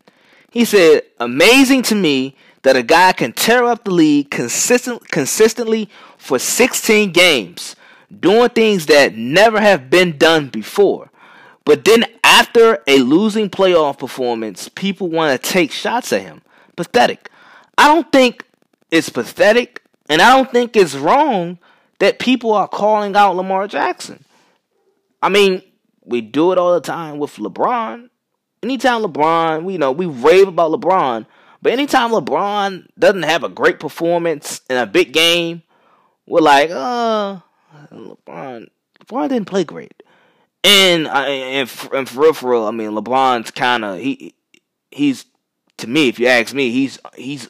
[0.51, 5.89] He said, "Amazing to me that a guy can tear up the league consistent consistently
[6.17, 7.75] for 16 games
[8.17, 11.09] doing things that never have been done before.
[11.65, 16.41] But then after a losing playoff performance, people want to take shots at him.
[16.75, 17.29] Pathetic.
[17.77, 18.43] I don't think
[18.89, 21.59] it's pathetic, and I don't think it's wrong
[21.99, 24.23] that people are calling out Lamar Jackson.
[25.21, 25.61] I mean,
[26.03, 28.08] we do it all the time with LeBron.
[28.61, 31.25] Anytime LeBron, we you know, we rave about LeBron,
[31.61, 35.63] but anytime LeBron doesn't have a great performance in a big game,
[36.27, 37.39] we're like, uh,
[37.91, 38.67] LeBron,
[39.05, 40.03] LeBron didn't play great,
[40.63, 44.35] and I and, and for real, for real, I mean LeBron's kind of he
[44.91, 45.25] he's
[45.77, 47.49] to me, if you ask me, he's he's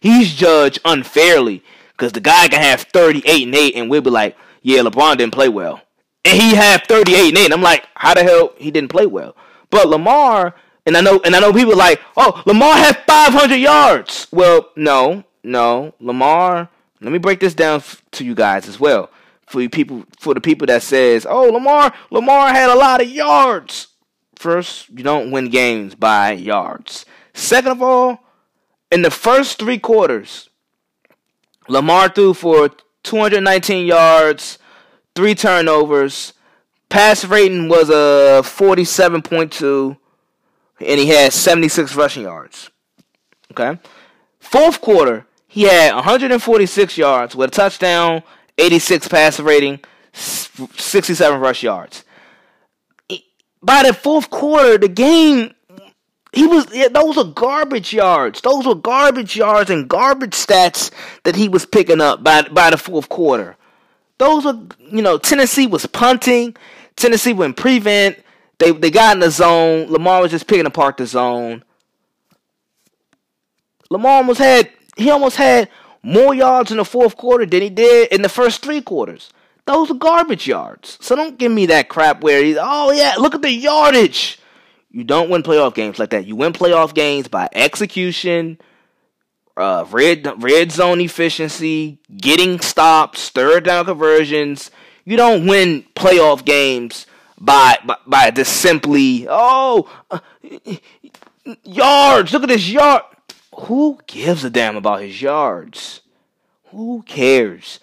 [0.00, 4.10] he's judged unfairly because the guy can have thirty eight and eight, and we'll be
[4.10, 5.80] like, yeah, LeBron didn't play well,
[6.24, 7.44] and he had thirty eight and eight.
[7.46, 9.36] And I'm like, how the hell he didn't play well?
[9.70, 10.54] But Lamar,
[10.86, 14.26] and I know, and I know people like, oh, Lamar had 500 yards.
[14.30, 16.68] Well, no, no, Lamar.
[17.00, 19.10] Let me break this down to you guys as well
[19.48, 23.08] for you people for the people that says, "Oh, Lamar, Lamar had a lot of
[23.08, 23.88] yards."
[24.36, 27.04] First, you don't win games by yards.
[27.34, 28.24] Second of all,
[28.92, 30.48] in the first 3 quarters,
[31.68, 32.70] Lamar threw for
[33.02, 34.58] 219 yards,
[35.14, 36.34] 3 turnovers.
[36.88, 39.96] Pass rating was uh, a 47.2
[40.80, 42.70] and he had 76 rushing yards.
[43.50, 43.78] Okay?
[44.40, 48.22] Fourth quarter, he had 146 yards with a touchdown
[48.58, 49.80] 86 passer rating,
[50.12, 52.04] 67 rush yards.
[53.62, 55.54] by the fourth quarter, the game
[56.32, 58.40] he was those are garbage yards.
[58.42, 60.90] Those were garbage yards and garbage stats
[61.24, 63.56] that he was picking up by by the fourth quarter.
[64.18, 66.56] Those are you know Tennessee was punting.
[66.98, 68.18] Tennessee went prevent.
[68.58, 69.90] They they got in the zone.
[69.90, 71.64] Lamar was just picking apart the zone.
[73.90, 75.68] Lamar almost had he almost had
[76.02, 79.30] more yards in the fourth quarter than he did in the first three quarters.
[79.66, 80.98] Those are garbage yards.
[81.00, 84.38] So don't give me that crap where he's oh yeah, look at the yardage.
[84.90, 86.26] You don't win playoff games like that.
[86.26, 88.58] You win playoff games by execution,
[89.56, 94.70] uh, red red zone efficiency, getting stops, third down conversions.
[95.08, 97.06] You don't win playoff games
[97.40, 100.18] by by, by just simply oh uh,
[101.64, 102.30] yards.
[102.34, 103.04] Look at this yard.
[103.54, 106.02] Who gives a damn about his yards?
[106.72, 107.80] Who cares?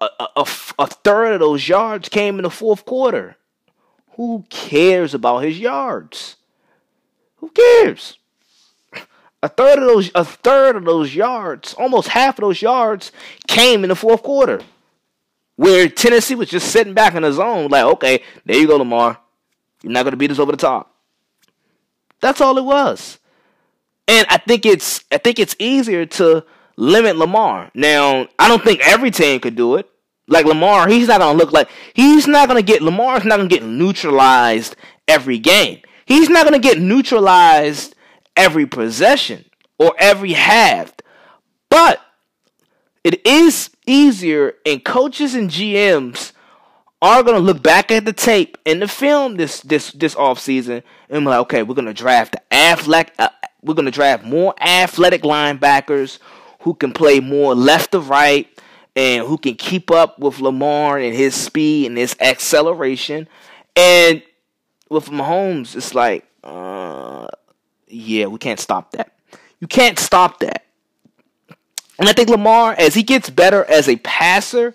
[0.00, 0.46] A, a, a,
[0.78, 3.36] a third of those yards came in the fourth quarter.
[4.12, 6.36] Who cares about his yards?
[7.36, 8.16] Who cares?
[9.42, 13.12] A third of those a third of those yards, almost half of those yards
[13.46, 14.62] came in the fourth quarter.
[15.58, 19.18] Where Tennessee was just sitting back in the zone, like, okay, there you go, Lamar.
[19.82, 20.94] You're not gonna beat us over the top.
[22.20, 23.18] That's all it was.
[24.06, 26.44] And I think it's I think it's easier to
[26.76, 27.72] limit Lamar.
[27.74, 29.90] Now, I don't think every team could do it.
[30.28, 33.64] Like Lamar, he's not gonna look like he's not gonna get Lamar's not gonna get
[33.64, 34.76] neutralized
[35.08, 35.80] every game.
[36.06, 37.96] He's not gonna get neutralized
[38.36, 39.44] every possession
[39.76, 40.94] or every half.
[41.68, 42.00] But
[43.08, 46.32] it is easier and coaches and GMs
[47.00, 50.82] are gonna look back at the tape and the film this this this off season
[51.08, 53.30] and be like, okay, we're gonna draft athletic, uh,
[53.62, 56.18] we're gonna draft more athletic linebackers
[56.60, 58.46] who can play more left to right
[58.94, 63.26] and who can keep up with Lamar and his speed and his acceleration.
[63.74, 64.22] And
[64.90, 67.28] with Mahomes, it's like, uh,
[67.86, 69.12] yeah, we can't stop that.
[69.60, 70.66] You can't stop that.
[71.98, 74.74] And I think Lamar, as he gets better as a passer,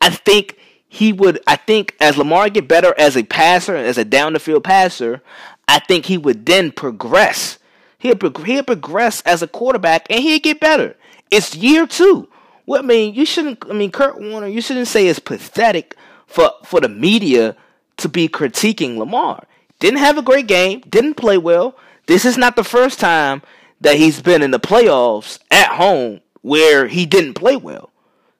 [0.00, 0.58] I think
[0.88, 1.40] he would.
[1.46, 5.22] I think as Lamar get better as a passer, as a down the field passer,
[5.68, 7.58] I think he would then progress.
[7.98, 10.96] He'll, he'll progress as a quarterback, and he'll get better.
[11.30, 12.28] It's year two.
[12.66, 13.64] Well, I mean, you shouldn't.
[13.68, 17.56] I mean, Kurt Warner, you shouldn't say it's pathetic for for the media
[17.98, 19.44] to be critiquing Lamar.
[19.78, 20.80] Didn't have a great game.
[20.88, 21.76] Didn't play well.
[22.06, 23.42] This is not the first time
[23.80, 27.90] that he's been in the playoffs at home where he didn't play well.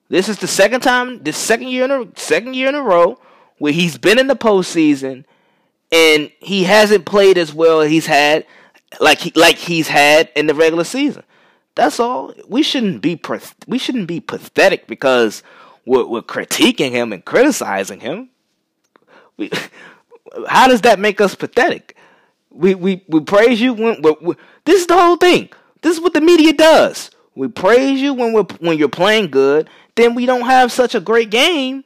[0.09, 3.19] This is the second time, this second year in a second year in a row
[3.57, 5.25] where he's been in the postseason
[5.91, 8.45] and he hasn't played as well as he's had
[8.99, 11.23] like he, like he's had in the regular season.
[11.73, 12.31] That's all.
[12.47, 13.19] We shouldn't be
[13.65, 15.41] we shouldn't be pathetic because
[15.87, 18.29] we're, we're critiquing him and criticizing him.
[19.35, 19.49] We,
[20.47, 21.97] how does that make us pathetic?
[22.51, 25.49] We we, we praise you when we we, this is the whole thing.
[25.81, 27.09] This is what the media does.
[27.35, 29.69] We praise you when we're when you're playing good.
[29.95, 31.83] Then we don't have such a great game.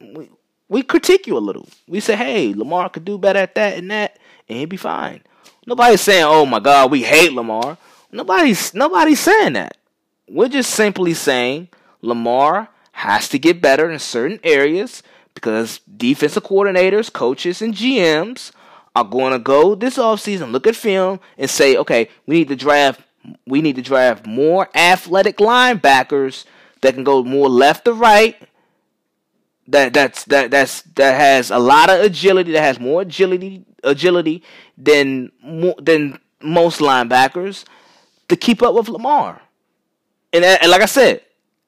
[0.00, 0.28] We
[0.68, 1.68] we critique you a little.
[1.86, 4.18] We say, hey, Lamar could do better at that and that,
[4.48, 5.22] and he'd be fine.
[5.66, 7.78] Nobody's saying, oh my God, we hate Lamar.
[8.10, 9.76] Nobody's nobody's saying that.
[10.28, 11.68] We're just simply saying
[12.02, 15.02] Lamar has to get better in certain areas
[15.34, 18.52] because defensive coordinators, coaches, and GMs
[18.96, 22.56] are going to go this offseason, look at film, and say, okay, we need to
[22.56, 23.00] draft
[23.46, 26.44] we need to draft more athletic linebackers
[26.80, 28.36] that can go more left to right.
[29.68, 34.42] That that's that that's that has a lot of agility, that has more agility agility
[34.76, 35.32] than
[35.78, 37.64] than most linebackers
[38.28, 39.40] to keep up with Lamar.
[40.32, 41.22] And, and like I said,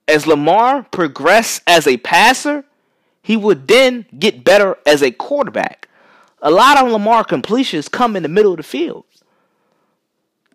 [0.09, 2.65] as Lamar progressed as a passer,
[3.23, 5.89] he would then get better as a quarterback.
[6.43, 9.05] A lot of Lamar completions come in the middle of the field.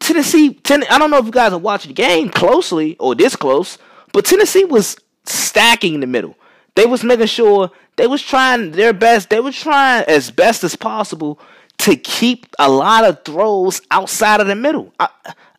[0.02, 3.36] Tennessee, ten, I don't know if you guys are watching the game closely or this
[3.36, 3.78] close,
[4.12, 6.36] but Tennessee was stacking in the middle.
[6.76, 9.30] They was making sure they was trying their best.
[9.30, 11.40] They were trying as best as possible
[11.80, 15.08] to keep a lot of throws outside of the middle uh,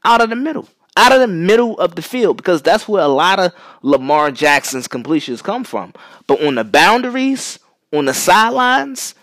[0.05, 3.09] out of the middle, out of the middle of the field, because that's where a
[3.09, 5.93] lot of Lamar Jackson's completions come from.
[6.27, 7.61] But on the boundaries,
[7.93, 9.15] on the sidelines,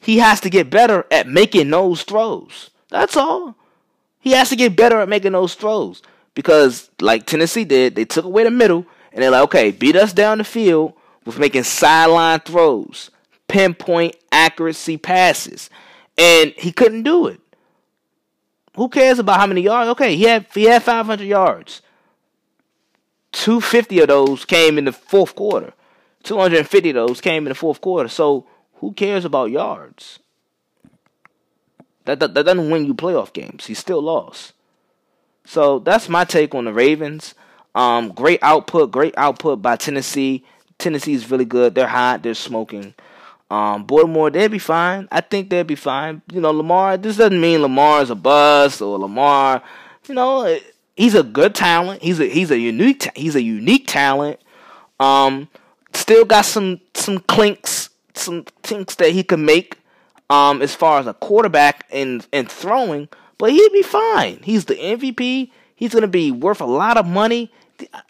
[0.00, 2.70] he has to get better at making those throws.
[2.88, 3.56] That's all.
[4.22, 6.00] He has to get better at making those throws.
[6.34, 10.14] Because, like Tennessee did, they took away the middle and they're like, okay, beat us
[10.14, 10.94] down the field
[11.26, 13.10] with making sideline throws,
[13.48, 15.68] pinpoint accuracy passes.
[16.16, 17.40] And he couldn't do it.
[18.76, 19.90] Who cares about how many yards?
[19.90, 21.82] Okay, he had he had 500 yards.
[23.32, 25.74] 250 of those came in the fourth quarter.
[26.22, 28.08] 250 of those came in the fourth quarter.
[28.08, 28.46] So
[28.82, 30.18] Who cares about yards?
[32.04, 33.66] That, that, that doesn't win you playoff games.
[33.66, 34.52] He still lost.
[35.44, 37.34] So that's my take on the Ravens.
[37.74, 40.44] Um, great output, great output by Tennessee.
[40.78, 41.74] Tennessee is really good.
[41.74, 42.22] They're hot.
[42.22, 42.94] They're smoking.
[43.50, 45.08] Um, Baltimore, they'll be fine.
[45.12, 46.22] I think they'll be fine.
[46.32, 46.96] You know, Lamar.
[46.96, 49.62] This doesn't mean Lamar is a bust or Lamar.
[50.08, 50.58] You know,
[50.96, 52.02] he's a good talent.
[52.02, 54.40] He's a he's a unique he's a unique talent.
[54.98, 55.48] Um,
[55.92, 59.76] still got some some clinks, some tinks that he can make.
[60.32, 64.40] Um, as far as a quarterback and and throwing, but he'd be fine.
[64.42, 65.50] He's the MVP.
[65.76, 67.52] He's gonna be worth a lot of money.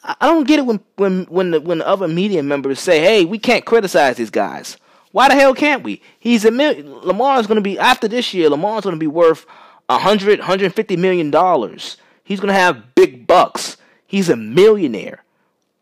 [0.05, 3.25] I don't get it when when when the, when the other media members say, "Hey,
[3.25, 4.77] we can't criticize these guys."
[5.11, 6.01] Why the hell can't we?
[6.19, 8.49] He's a mil- Lamar's going to be after this year.
[8.49, 9.45] Lamar's going to be worth
[9.89, 11.97] a hundred, hundred fifty million dollars.
[12.25, 13.77] He's going to have big bucks.
[14.07, 15.23] He's a millionaire.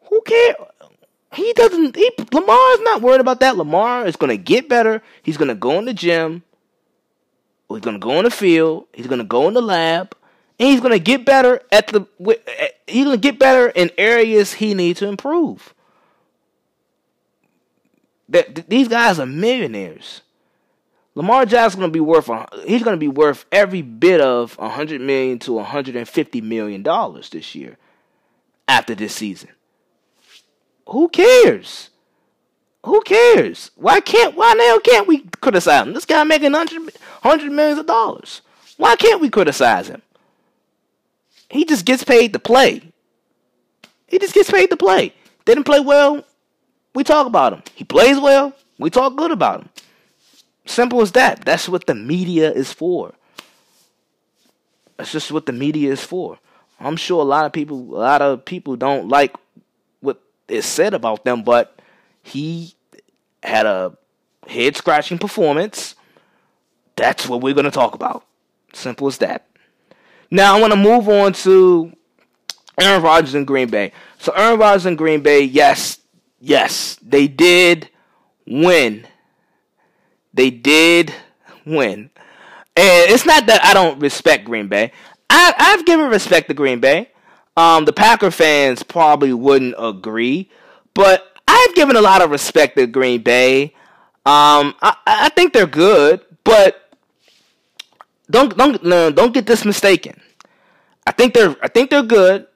[0.09, 0.57] Who cares?
[1.33, 1.95] He doesn't.
[1.97, 3.57] He, Lamar is not worried about that.
[3.57, 5.03] Lamar is going to get better.
[5.23, 6.43] He's going to go in the gym.
[7.69, 8.89] He's going to go in the field.
[8.93, 10.17] He's going to go in the lab,
[10.59, 12.07] and he's going to get better at the.
[12.89, 15.73] He's going to get better in areas he needs to improve.
[18.29, 20.23] That these guys are millionaires.
[21.15, 22.29] Lamar Jackson going to be worth
[22.67, 27.55] he's going to be worth every bit of 100 million to 150 million dollars this
[27.55, 27.77] year
[28.67, 29.51] after this season.
[30.89, 31.91] Who cares?
[32.85, 33.71] Who cares?
[33.77, 35.93] Why can't why now can't we criticize him?
[35.95, 38.43] This guy making 100, 100 millions of dollars.
[38.77, 40.03] Why can't we criticize him?
[41.51, 42.83] He just gets paid to play.
[44.07, 45.15] He just gets paid to play.
[45.45, 46.25] Didn't play well,
[46.95, 47.63] we talk about him.
[47.75, 49.69] He plays well, we talk good about him.
[50.67, 51.45] Simple as that.
[51.45, 53.13] That's what the media is for.
[54.97, 56.39] That's just what the media is for.
[56.79, 59.35] I'm sure a lot of people a lot of people don't like
[60.51, 61.79] is said about them, but
[62.23, 62.75] he
[63.43, 63.97] had a
[64.47, 65.95] head scratching performance.
[66.97, 68.25] That's what we're gonna talk about.
[68.73, 69.47] Simple as that.
[70.31, 71.93] Now I want to move on to
[72.79, 73.93] Aaron Rodgers in Green Bay.
[74.19, 75.99] So Aaron Rodgers in Green Bay, yes,
[76.41, 77.91] yes, they did
[78.47, 79.07] win.
[80.33, 81.13] They did
[81.67, 82.11] win.
[82.77, 84.93] And it's not that I don't respect Green Bay.
[85.29, 87.11] I, I've given respect to Green Bay.
[87.61, 90.49] Um, the Packer fans probably wouldn't agree,
[90.95, 93.75] but I've given a lot of respect to Green Bay.
[94.25, 96.91] Um, I, I think they're good, but
[98.31, 100.19] don't don't don't get this mistaken.
[101.07, 102.47] I think they're I think they're good.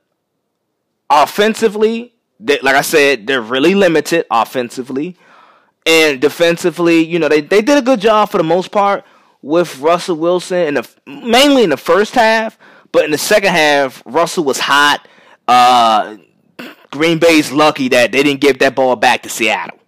[1.11, 5.17] Offensively, they, like I said, they're really limited offensively.
[5.85, 9.05] And defensively, you know, they, they did a good job for the most part
[9.43, 12.59] with Russell Wilson, the, mainly in the first half.
[12.95, 15.09] But in the second half, Russell was hot.
[15.49, 16.17] Uh,
[16.93, 19.81] Green Bay's lucky that they didn't give that ball back to Seattle.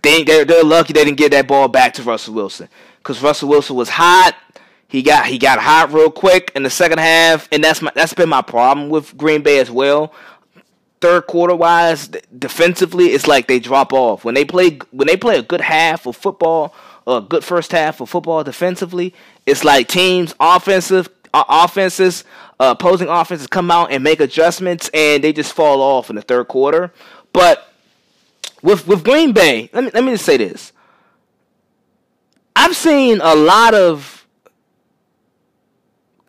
[0.00, 2.68] They, they're, they're lucky they didn't give that ball back to Russell Wilson.
[2.98, 4.36] Because Russell Wilson was hot.
[4.86, 8.14] He got he got hot real quick in the second half, and that's my that's
[8.14, 10.14] been my problem with Green Bay as well
[11.00, 12.08] third quarter wise,
[12.38, 16.06] defensively, it's like they drop off when they play when they play a good half
[16.06, 16.74] of football,
[17.06, 19.12] a good first half of football defensively.
[19.44, 21.10] It's like teams offensive
[21.48, 22.24] offenses,
[22.60, 26.22] uh, opposing offenses come out and make adjustments, and they just fall off in the
[26.22, 26.92] third quarter.
[27.32, 27.72] But
[28.62, 30.72] with with Green Bay, let me let me just say this.
[32.54, 34.26] I've seen a lot of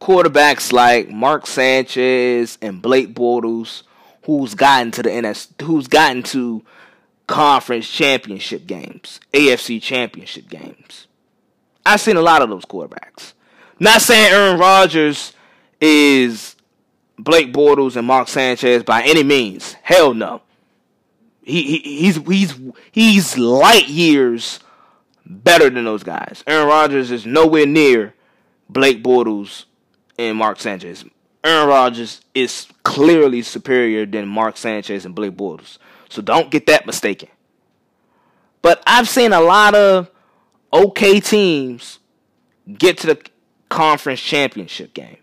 [0.01, 3.83] quarterbacks like Mark Sanchez and Blake Bortles
[4.25, 6.63] who's gotten to the NS, who's gotten to
[7.27, 11.07] conference championship games, AFC championship games.
[11.85, 13.33] I've seen a lot of those quarterbacks.
[13.79, 15.33] Not saying Aaron Rodgers
[15.81, 16.55] is
[17.17, 19.73] Blake Bortles and Mark Sanchez by any means.
[19.81, 20.41] Hell no.
[21.43, 22.59] He, he he's he's
[22.91, 24.59] he's light years
[25.25, 26.43] better than those guys.
[26.47, 28.13] Aaron Rodgers is nowhere near
[28.69, 29.65] Blake Bortles
[30.17, 31.05] and Mark Sanchez.
[31.43, 35.77] Aaron Rodgers is clearly superior than Mark Sanchez and Blake Bortles.
[36.09, 37.29] So don't get that mistaken.
[38.63, 40.09] But I've seen a lot of
[40.73, 41.99] okay teams
[42.77, 43.29] get to the
[43.69, 45.17] conference championship game.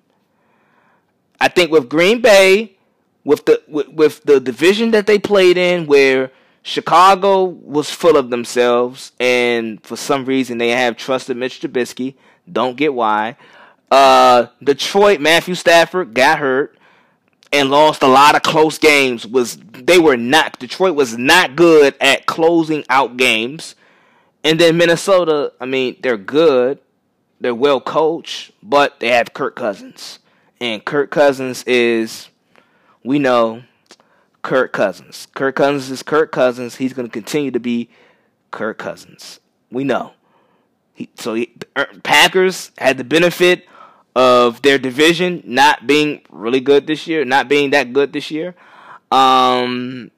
[1.41, 2.77] I think with Green Bay,
[3.25, 6.31] with the with, with the division that they played in, where
[6.63, 12.15] Chicago was full of themselves, and for some reason they have trusted Mitch Trubisky.
[12.51, 13.37] Don't get why.
[13.91, 16.79] Uh, Detroit, Matthew Stafford got hurt
[17.53, 19.27] and lost a lot of close games.
[19.27, 23.75] Was they were not Detroit was not good at closing out games.
[24.45, 26.79] And then Minnesota, I mean, they're good.
[27.43, 30.21] They're well coached, but they have Kirk Cousins.
[30.61, 32.29] And Kirk Cousins is
[33.03, 33.65] we know
[34.43, 35.27] Kirk Cousins.
[35.35, 36.77] Kirk Cousins is Kirk Cousins.
[36.77, 37.91] He's going to continue to be
[38.53, 39.41] Kirk Cousins.
[39.73, 40.13] We know.
[40.95, 41.53] He, so he,
[42.05, 43.67] Packers had the benefit
[44.15, 48.55] of their division not being really good this year, not being that good this year.
[49.11, 50.13] Um,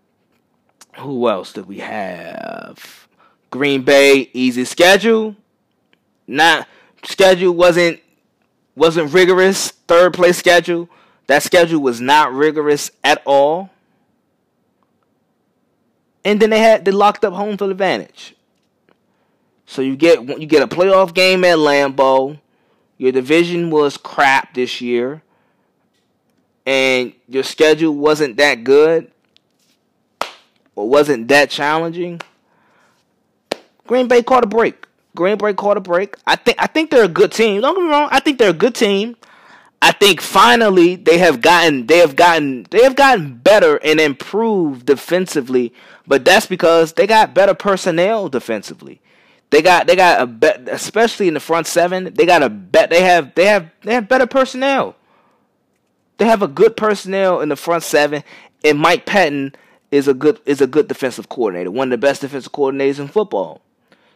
[0.98, 3.08] who else did we have?
[3.50, 5.36] Green Bay easy schedule.
[6.26, 6.68] Not
[7.04, 8.00] schedule wasn't
[8.76, 9.70] wasn't rigorous.
[9.70, 10.88] Third place schedule.
[11.26, 13.70] That schedule was not rigorous at all.
[16.24, 18.34] And then they had they locked up home field advantage.
[19.66, 22.38] So you get you get a playoff game at Lambeau.
[22.98, 25.22] Your division was crap this year.
[26.66, 29.10] And your schedule wasn't that good
[30.74, 32.20] or wasn't that challenging.
[33.86, 34.86] Green Bay caught a break.
[35.16, 36.16] Green Bay caught a break.
[36.26, 37.60] I think I think they're a good team.
[37.60, 38.08] Don't get me wrong.
[38.10, 39.16] I think they're a good team.
[39.80, 44.86] I think finally they have gotten they have gotten they have gotten better and improved
[44.86, 45.72] defensively,
[46.06, 49.00] but that's because they got better personnel defensively.
[49.50, 52.12] They got they got a bet especially in the front seven.
[52.14, 54.96] They got a bet they have they have they have better personnel.
[56.16, 58.24] They have a good personnel in the front seven,
[58.64, 59.54] and Mike Pettine
[59.90, 63.06] is a good is a good defensive coordinator, one of the best defensive coordinators in
[63.06, 63.60] football.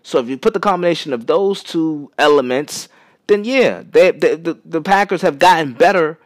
[0.09, 2.89] So if you put the combination of those two elements,
[3.27, 6.19] then yeah, they, they the, the Packers have gotten better.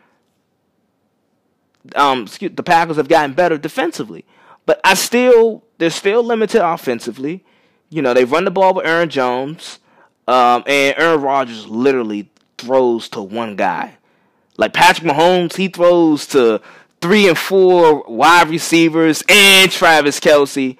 [1.97, 4.25] Um, excuse, the Packers have gotten better defensively,
[4.67, 7.45] but I still they're still limited offensively.
[7.91, 9.81] You know, they run the ball with Aaron Jones,
[10.29, 13.97] um, and Aaron Rodgers literally throws to one guy.
[14.59, 16.61] Like Patrick Mahomes, he throws to
[17.01, 20.79] three and four wide receivers and Travis Kelce.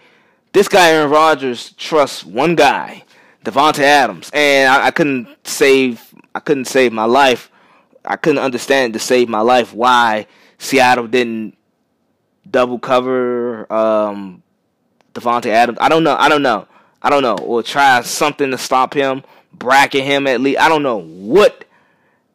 [0.53, 3.05] This guy Aaron Rodgers trusts one guy,
[3.43, 7.51] Davante Adams, and I, I, couldn't save I couldn't save my life.
[8.05, 10.27] I couldn't understand to save my life why
[10.59, 11.57] Seattle didn't
[12.49, 14.43] double cover um,
[15.17, 15.79] Adams.
[15.81, 16.17] I don't know.
[16.19, 16.67] I don't know.
[17.01, 17.37] I don't know.
[17.37, 19.23] Or try something to stop him,
[19.55, 20.61] bracket him at least.
[20.61, 21.65] I don't know what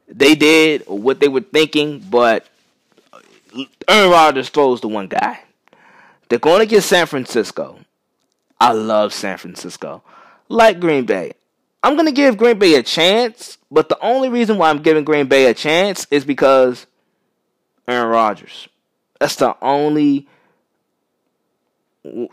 [0.07, 2.47] they did or what they were thinking, but
[3.87, 5.41] Aaron Rodgers throws to one guy.
[6.29, 7.79] They're going to get San Francisco.
[8.59, 10.03] I love San Francisco.
[10.49, 11.33] Like Green Bay.
[11.83, 15.03] I'm going to give Green Bay a chance, but the only reason why I'm giving
[15.03, 16.87] Green Bay a chance is because
[17.87, 18.67] Aaron Rodgers.
[19.19, 20.27] That's the only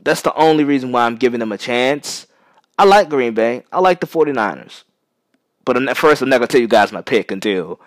[0.03, 2.27] that's the only reason why I'm giving them a chance.
[2.79, 3.65] I like Green Bay.
[3.73, 4.85] I like the 49ers.
[5.65, 7.81] But at first, I'm not going to tell you guys my pick until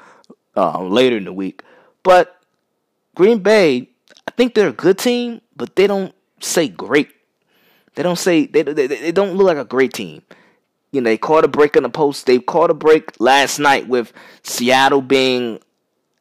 [0.56, 1.62] um, later in the week.
[2.04, 2.36] But
[3.16, 3.90] Green Bay,
[4.28, 7.10] I think they're a good team, but they don't say great.
[7.98, 10.22] They don't say they they, they don't look like a great team.
[10.91, 12.28] You know, they caught a break on the post.
[12.28, 15.60] They caught a break last night with Seattle being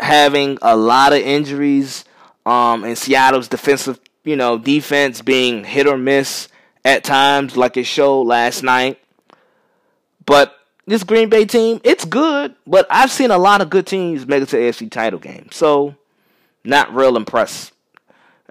[0.00, 2.06] having a lot of injuries,
[2.46, 6.48] um, and Seattle's defensive, you know, defense being hit or miss
[6.82, 8.98] at times, like it showed last night.
[10.24, 10.56] But
[10.86, 14.42] this Green Bay team, it's good, but I've seen a lot of good teams make
[14.42, 15.48] it to AFC title game.
[15.52, 15.94] So,
[16.64, 17.74] not real impressed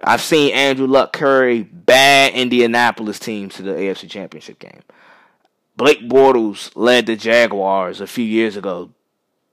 [0.04, 4.82] I've seen Andrew Luck carry bad Indianapolis teams to the AFC Championship game.
[5.76, 8.90] Blake Bortles led the Jaguars a few years ago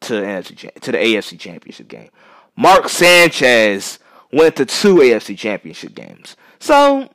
[0.02, 2.10] to the, NFC, to the AFC Championship game.
[2.56, 4.00] Mark Sanchez
[4.32, 6.36] went to two AFC Championship games.
[6.60, 7.10] So,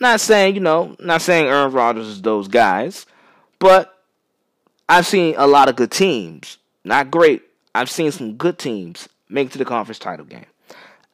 [0.00, 3.06] not saying, you know, not saying Aaron Rodgers is those guys,
[3.58, 3.96] but
[4.88, 6.58] I've seen a lot of good teams.
[6.84, 7.42] Not great.
[7.74, 10.46] I've seen some good teams make to the conference title game.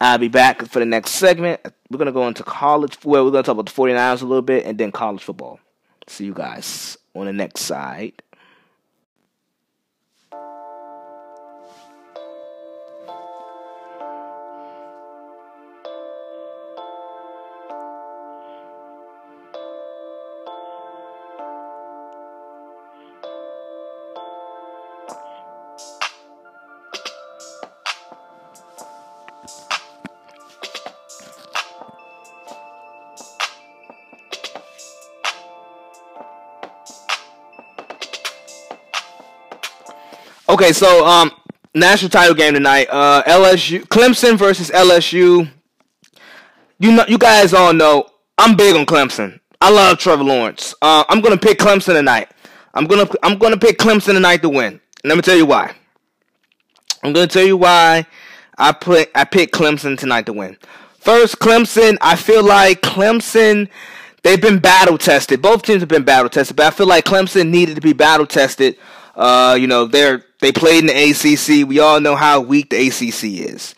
[0.01, 1.59] I'll be back for the next segment.
[1.89, 2.97] We're going to go into college.
[3.03, 5.59] Well, we're going to talk about the 49ers a little bit and then college football.
[6.07, 8.21] See you guys on the next side.
[40.61, 41.31] Okay, so um,
[41.73, 42.89] national title game tonight.
[42.89, 45.49] Uh, LSU, Clemson versus LSU.
[46.79, 49.39] You know, you guys all know I'm big on Clemson.
[49.61, 50.75] I love Trevor Lawrence.
[50.81, 52.29] Uh, I'm gonna pick Clemson tonight.
[52.73, 54.81] I'm gonna I'm gonna pick Clemson tonight to win.
[55.05, 55.73] Let me tell you why.
[57.03, 58.05] I'm gonna tell you why
[58.57, 60.57] I put I picked Clemson tonight to win.
[60.97, 61.97] First, Clemson.
[62.01, 63.69] I feel like Clemson.
[64.23, 65.41] They've been battle tested.
[65.41, 68.25] Both teams have been battle tested, but I feel like Clemson needed to be battle
[68.25, 68.75] tested
[69.19, 71.67] uh, you know, they're they played in the ACC.
[71.67, 73.75] We all know how weak the ACC is.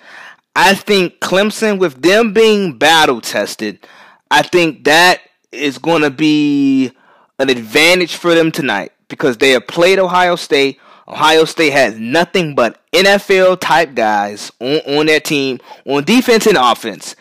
[0.55, 3.79] I think Clemson, with them being battle tested,
[4.29, 6.91] I think that is going to be
[7.39, 10.79] an advantage for them tonight because they have played Ohio State.
[11.07, 16.57] Ohio State has nothing but NFL type guys on, on their team on defense and
[16.57, 17.15] offense.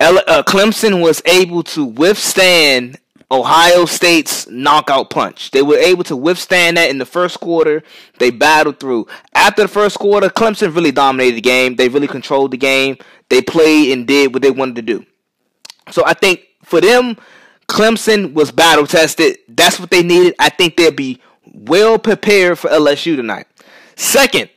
[0.00, 2.98] uh, Clemson was able to withstand
[3.32, 5.52] Ohio State's knockout punch.
[5.52, 7.82] They were able to withstand that in the first quarter.
[8.18, 9.06] They battled through.
[9.34, 11.76] After the first quarter, Clemson really dominated the game.
[11.76, 12.98] They really controlled the game.
[13.30, 15.06] They played and did what they wanted to do.
[15.90, 17.16] So I think for them,
[17.68, 19.38] Clemson was battle tested.
[19.48, 20.34] That's what they needed.
[20.38, 23.46] I think they'll be well prepared for LSU tonight.
[23.96, 24.50] Second,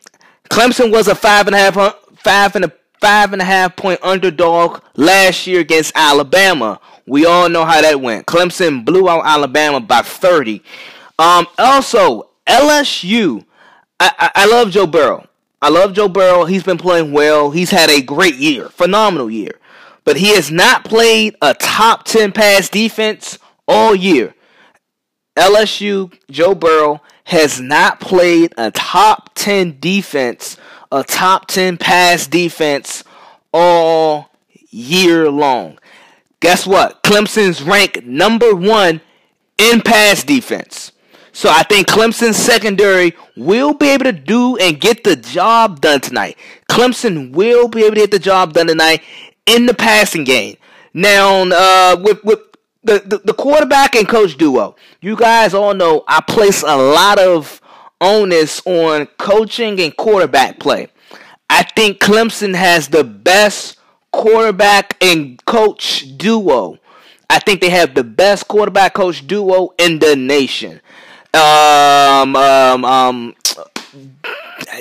[0.50, 1.76] Clemson was a five and a half,
[2.18, 6.80] five and a five and a half point underdog last year against Alabama.
[7.08, 8.26] We all know how that went.
[8.26, 10.64] Clemson blew out Alabama by 30.
[11.20, 13.46] Um, also, LSU.
[14.00, 15.28] I, I, I love Joe Burrow.
[15.62, 16.46] I love Joe Burrow.
[16.46, 17.52] He's been playing well.
[17.52, 19.60] He's had a great year, phenomenal year.
[20.04, 24.36] But he has not played a top 10 pass defense all year.
[25.36, 30.58] LSU, Joe Burrow, has not played a top 10 defense,
[30.92, 33.04] a top 10 pass defense
[33.52, 34.30] all
[34.70, 35.80] year long.
[36.46, 37.02] Guess what?
[37.02, 39.02] Clemson's ranked number one
[39.58, 40.92] in pass defense.
[41.32, 46.02] So I think Clemson's secondary will be able to do and get the job done
[46.02, 46.38] tonight.
[46.70, 49.02] Clemson will be able to get the job done tonight
[49.48, 50.58] in the passing game.
[50.94, 52.42] Now, uh, with with
[52.84, 57.18] the, the, the quarterback and coach duo, you guys all know I place a lot
[57.18, 57.60] of
[58.00, 60.90] onus on coaching and quarterback play.
[61.50, 63.75] I think Clemson has the best
[64.16, 66.80] quarterback and coach duo.
[67.30, 70.80] I think they have the best quarterback coach duo in the nation.
[71.34, 73.36] Um, um, um,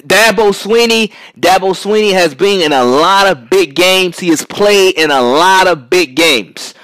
[0.07, 1.13] Dabo Swinney.
[1.39, 4.19] Dabo Swinney has been in a lot of big games.
[4.19, 6.75] He has played in a lot of big games.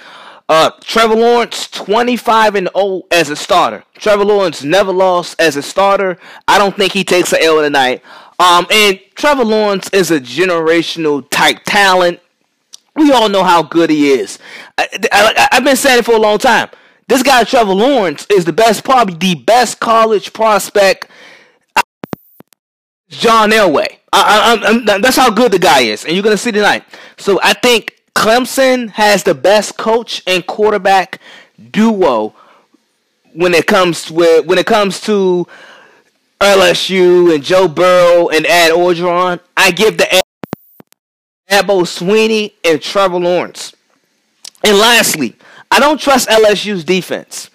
[0.49, 3.85] Uh, Trevor Lawrence, 25 and 0 as a starter.
[3.95, 6.19] Trevor Lawrence never lost as a starter.
[6.49, 8.03] I don't think he takes an L tonight.
[8.41, 12.19] Um, and Trevor Lawrence is a generational type talent.
[12.97, 14.39] We all know how good he is.
[14.79, 16.69] I, have been saying it for a long time.
[17.09, 21.09] This guy, Trevor Lawrence, is the best, probably the best college prospect.
[23.09, 23.99] John Elway.
[24.13, 26.85] I, I, that's how good the guy is, and you're gonna see tonight.
[27.17, 31.21] So I think Clemson has the best coach and quarterback
[31.71, 32.35] duo
[33.35, 35.47] when it comes to when it comes to
[36.41, 39.41] LSU and Joe Burrow and Ed Orgeron.
[39.57, 40.23] I give the
[41.51, 43.75] Dabo Swinney, and Trevor Lawrence.
[44.63, 45.37] And lastly,
[45.71, 47.51] I don't trust LSU's defense.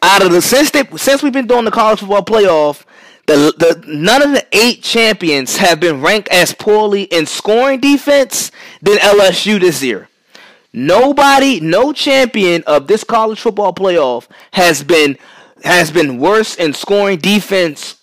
[0.00, 2.84] Out of the since they, since we've been doing the college football playoff,
[3.26, 8.50] the, the none of the eight champions have been ranked as poorly in scoring defense
[8.80, 10.08] than LSU this year.
[10.72, 15.18] Nobody, no champion of this college football playoff has been
[15.64, 17.96] has been worse in scoring defense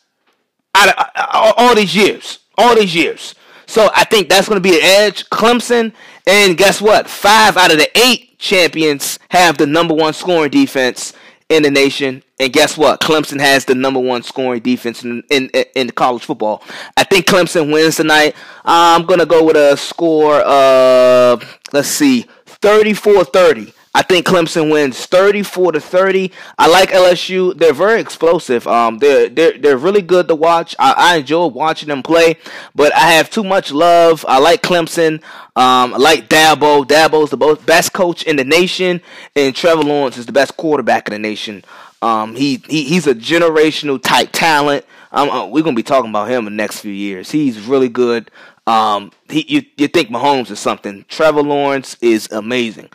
[0.73, 2.39] out of, all these years.
[2.57, 3.35] All these years.
[3.69, 5.29] So I think that's going to be an edge.
[5.29, 5.93] Clemson,
[6.25, 7.07] and guess what?
[7.07, 11.13] Five out of the eight champions have the number one scoring defense
[11.49, 12.23] in the nation.
[12.39, 12.99] And guess what?
[12.99, 16.63] Clemson has the number one scoring defense in in, in college football.
[16.97, 18.35] I think Clemson wins tonight.
[18.65, 23.73] I'm gonna go with a score of let's see, 34-30.
[23.99, 26.31] I think Clemson wins 34 to 30.
[26.57, 27.53] I like LSU.
[27.57, 28.65] They're very explosive.
[28.65, 30.73] Um, they're they're they're really good to watch.
[30.79, 32.37] I, I enjoy watching them play,
[32.73, 34.23] but I have too much love.
[34.25, 35.15] I like Clemson.
[35.57, 36.85] Um, I like Dabo.
[36.85, 39.01] Dabo's the best coach in the nation,
[39.35, 41.65] and Trevor Lawrence is the best quarterback in the nation.
[42.01, 44.85] Um, he, he he's a generational type talent.
[45.11, 47.31] Um, uh, we're gonna be talking about him in the next few years.
[47.31, 48.31] He's really good.
[48.65, 51.03] Um, he you you think Mahomes is something?
[51.09, 52.87] Trevor Lawrence is amazing.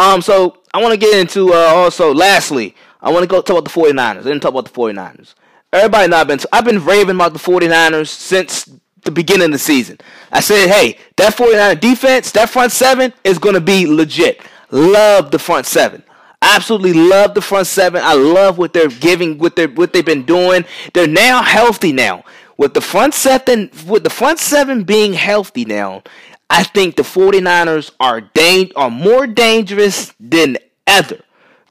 [0.00, 2.14] Um, so I want to get into uh, also.
[2.14, 4.20] Lastly, I want to go talk about the 49ers.
[4.20, 5.34] I didn't talk about the 49ers.
[5.74, 8.70] Everybody I've been I've been raving about the 49ers since
[9.02, 9.98] the beginning of the season.
[10.32, 14.40] I said, hey, that 49er defense, that front seven is going to be legit.
[14.70, 16.02] Love the front seven.
[16.40, 18.00] Absolutely love the front seven.
[18.02, 20.64] I love what they're giving, what they what they've been doing.
[20.94, 22.24] They're now healthy now.
[22.56, 26.02] With the front seven, with the front seven being healthy now,
[26.50, 31.20] I think the 49ers are dang- are more dangerous than ever.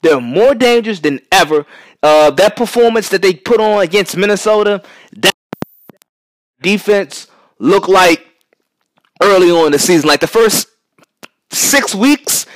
[0.02, 1.66] They're more dangerous than ever.
[2.02, 5.34] Uh, that performance that they put on against Minnesota, that
[6.62, 7.26] defense
[7.58, 8.26] looked like
[9.22, 10.68] early on in the season, like the first
[11.50, 12.46] six weeks,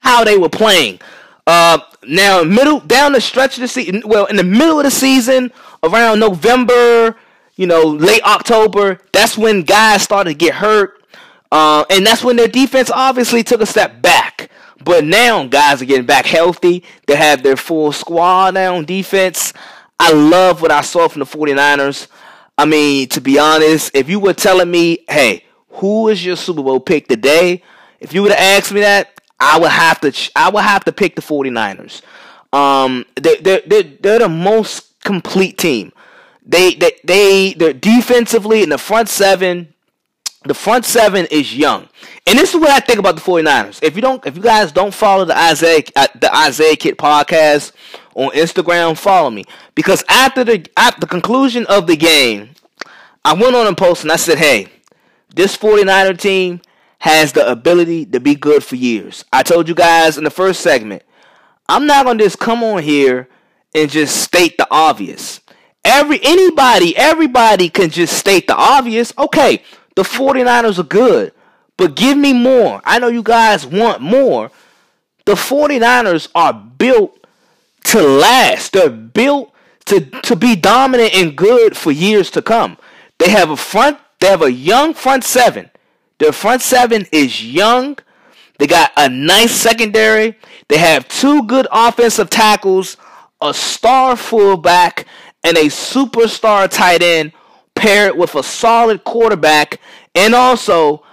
[0.00, 1.00] how they were playing.
[1.46, 4.90] Uh, now, middle down the stretch of the season, well, in the middle of the
[4.90, 5.50] season,
[5.82, 7.16] around November,
[7.56, 11.02] you know, late October, that's when guys started to get hurt.
[11.50, 14.50] Uh, and that's when their defense obviously took a step back.
[14.84, 16.84] But now guys are getting back healthy.
[17.06, 19.52] They have their full squad now on defense.
[19.98, 22.08] I love what I saw from the 49ers.
[22.58, 26.62] I mean, to be honest, if you were telling me, hey, who is your Super
[26.62, 27.62] Bowl pick today?
[28.00, 30.92] If you would have asked me that, I would have to I would have to
[30.92, 32.02] pick the 49ers.
[32.52, 35.92] Um, they they they they're the most complete team.
[36.46, 39.74] They they they they're defensively in the front seven.
[40.44, 41.88] The front seven is young,
[42.24, 43.80] and this is what I think about the 49ers.
[43.82, 47.72] If you don't, if you guys don't follow the Isaiah uh, the Isaiah Kit podcast
[48.14, 49.44] on Instagram, follow me
[49.74, 52.50] because after the at the conclusion of the game,
[53.24, 54.68] I went on and posted and I said, "Hey,
[55.34, 56.60] this 49er team
[57.00, 60.60] has the ability to be good for years." I told you guys in the first
[60.60, 61.02] segment,
[61.68, 63.28] I'm not gonna just come on here
[63.74, 65.40] and just state the obvious.
[65.86, 69.12] Every anybody, everybody can just state the obvious.
[69.16, 69.62] Okay,
[69.94, 71.32] the 49ers are good,
[71.76, 72.80] but give me more.
[72.84, 74.50] I know you guys want more.
[75.26, 77.24] The 49ers are built
[77.84, 78.72] to last.
[78.72, 82.78] They're built to, to be dominant and good for years to come.
[83.18, 85.70] They have a front, they have a young front seven.
[86.18, 87.96] Their front seven is young.
[88.58, 90.36] They got a nice secondary.
[90.66, 92.96] They have two good offensive tackles,
[93.40, 95.06] a star fullback,
[95.46, 97.32] and a superstar tight end
[97.76, 99.80] paired with a solid quarterback
[100.14, 101.04] and also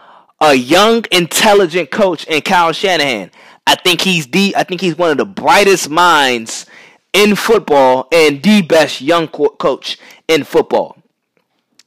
[0.42, 3.30] a young, intelligent coach in Kyle Shanahan.
[3.68, 6.66] I think he's the I think he's one of the brightest minds
[7.14, 10.98] in football and the best young co- coach in football.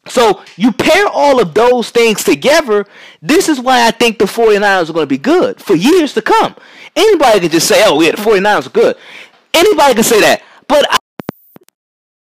[0.08, 2.86] So you pair all of those things together,
[3.20, 6.22] this is why I think the 49ers are going to be good for years to
[6.22, 6.54] come.
[6.94, 8.96] Anybody can just say, oh, yeah, the 49ers are good.
[9.52, 10.42] Anybody can say that.
[10.68, 10.98] But I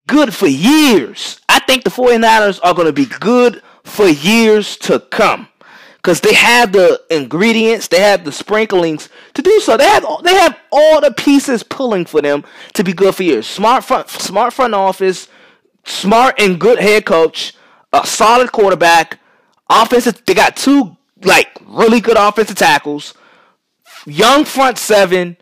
[0.08, 1.40] good for years.
[1.50, 5.48] I think the 49ers are going to be good for years to come
[6.06, 9.76] because they have the ingredients, they have the sprinklings to do so.
[9.78, 12.44] They have they have all the pieces pulling for them
[12.74, 13.48] to be good for years.
[13.48, 15.28] Smart front, smart front office,
[15.84, 17.54] smart and good head coach,
[17.92, 19.20] a solid quarterback,
[19.70, 20.24] offensive.
[20.26, 23.14] They got two like really good offensive tackles,
[24.06, 25.38] young front seven,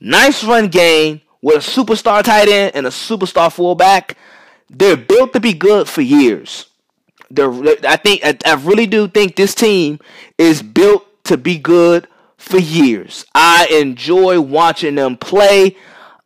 [0.00, 4.18] nice run game with a superstar tight end and a superstar fullback,
[4.68, 6.66] they're built to be good for years.
[7.30, 7.50] They're,
[7.86, 9.98] I think I, I really do think this team
[10.36, 13.24] is built to be good for years.
[13.34, 15.76] I enjoy watching them play.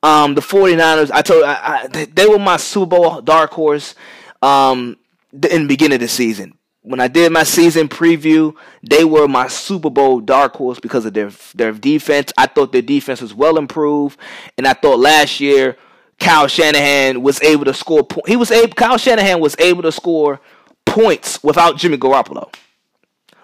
[0.02, 3.94] Um, the 49ers, I told I, I, they were my Super Bowl dark horse
[4.42, 4.96] um,
[5.32, 9.46] in the beginning of the season when I did my season preview, they were my
[9.48, 12.32] Super Bowl dark horse because of their their defense.
[12.36, 14.18] I thought their defense was well improved,
[14.58, 15.76] and I thought last year
[16.18, 18.06] Kyle Shanahan was able to score.
[18.26, 18.74] He was able.
[18.74, 20.40] Kyle Shanahan was able to score
[20.84, 22.52] points without Jimmy Garoppolo.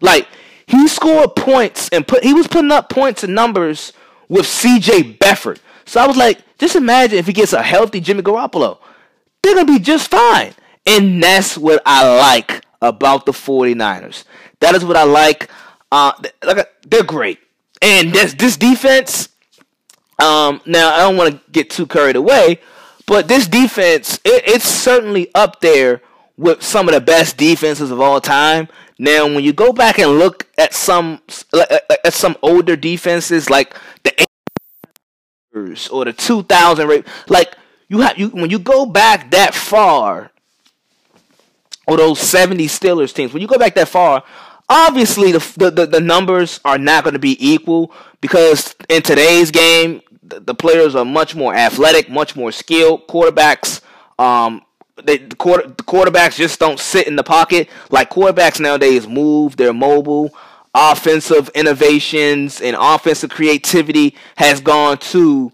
[0.01, 0.27] Like
[0.67, 3.93] he scored points and put he was putting up points and numbers
[4.29, 5.15] with C.J.
[5.15, 5.59] Beathard.
[5.87, 8.79] So I was like, just imagine if he gets a healthy Jimmy Garoppolo,
[9.43, 10.55] they're gonna be just fine.
[10.87, 14.25] And that's what I like about the 49ers.
[14.61, 15.51] That is what I like.
[15.91, 16.13] Uh,
[16.87, 17.39] they're great.
[17.81, 19.29] And this, this defense,
[20.19, 22.61] um, now I don't want to get too carried away,
[23.07, 26.03] but this defense, it, it's certainly up there
[26.37, 28.69] with some of the best defenses of all time.
[28.99, 31.23] Now, when you go back and look at some
[32.05, 34.27] at some older defenses like the
[35.91, 37.57] or the 2000 like
[37.89, 40.31] you have you when you go back that far
[41.89, 44.23] or those 70 Steelers teams, when you go back that far,
[44.69, 50.03] obviously the the, the, numbers are not going to be equal because in today's game,
[50.23, 53.09] the, the, players are much more athletic, much more skilled.
[53.09, 53.81] Quarterbacks,
[54.19, 54.63] um,
[55.03, 59.57] they, the, quarter, the quarterbacks just don't sit in the pocket like quarterbacks nowadays move.
[59.57, 60.31] They're mobile.
[60.75, 65.51] Offensive innovations and offensive creativity has gone to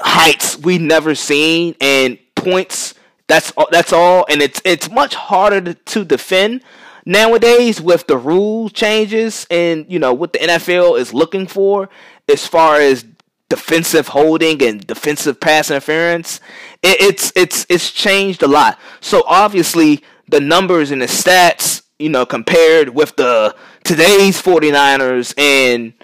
[0.00, 2.94] heights we've never seen, and points
[3.28, 6.62] that's that's all, and it's it's much harder to, to defend
[7.04, 11.88] nowadays with the rule changes and you know what the NFL is looking for
[12.28, 13.04] as far as
[13.48, 16.40] defensive holding and defensive pass interference.
[16.82, 18.78] It, it's it's it's changed a lot.
[19.00, 23.54] So obviously the numbers and the stats, you know, compared with the
[23.84, 25.94] today's 49ers and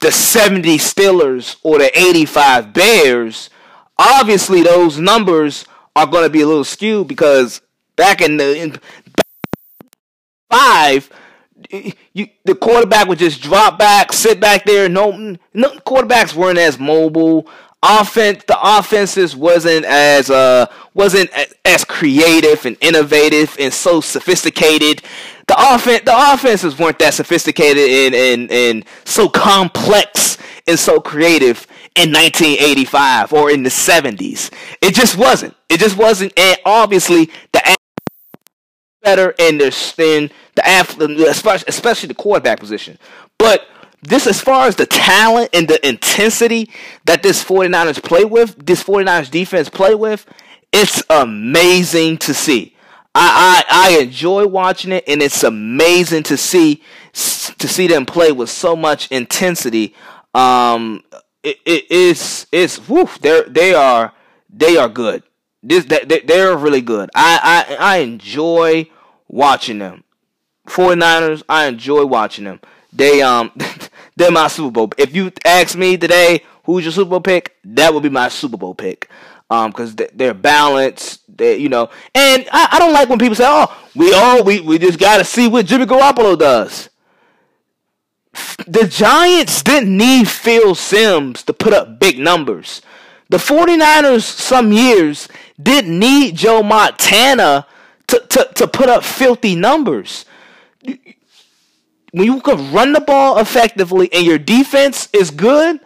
[0.00, 3.50] the 70 Steelers or the 85 Bears,
[3.98, 5.66] obviously those numbers
[5.96, 7.60] are going to be a little skewed because
[7.96, 8.76] back in the in,
[10.50, 11.10] five,
[12.12, 14.88] you the quarterback would just drop back, sit back there.
[14.88, 17.48] No, no quarterbacks weren't as mobile.
[17.82, 21.30] Offense, the offenses wasn't as uh wasn't
[21.64, 25.02] as creative and innovative and so sophisticated.
[25.46, 30.36] The offense, the offenses weren't that sophisticated and and and so complex
[30.66, 31.66] and so creative
[31.96, 34.52] in 1985 or in the 70s.
[34.80, 35.54] It just wasn't.
[35.68, 36.32] It just wasn't.
[36.38, 37.76] And obviously, the
[39.02, 39.66] better and the
[39.96, 42.98] in the especially the quarterback position.
[43.38, 43.66] But
[44.02, 46.70] this, as far as the talent and the intensity
[47.04, 50.26] that this 49ers play with, this 49ers defense play with,
[50.72, 52.76] it's amazing to see.
[53.14, 56.82] I, I, I enjoy watching it, and it's amazing to see
[57.12, 59.94] to see them play with so much intensity.
[60.32, 61.02] Um,
[61.42, 63.18] it, it it's it's woof.
[63.20, 64.12] They they are
[64.48, 65.22] they are good.
[65.62, 67.10] This they, they're really good.
[67.14, 68.88] I, I I enjoy
[69.28, 70.04] watching them.
[70.66, 72.60] 49ers, I enjoy watching them.
[72.92, 73.52] They um
[74.16, 74.92] they're my Super Bowl.
[74.98, 78.56] If you ask me today who's your Super Bowl pick, that would be my Super
[78.56, 79.10] Bowl pick.
[79.50, 81.22] Um, because they're balanced.
[81.36, 83.66] They, you know, and I, I don't like when people say, "Oh,
[83.96, 86.88] we all we we just got to see what Jimmy Garoppolo does."
[88.66, 92.82] The Giants didn't need Phil Simms to put up big numbers.
[93.28, 95.28] The 49ers some years
[95.60, 97.66] didn't need Joe Montana
[98.08, 100.24] to, to, to put up filthy numbers.
[102.12, 105.80] When you can run the ball effectively and your defense is good,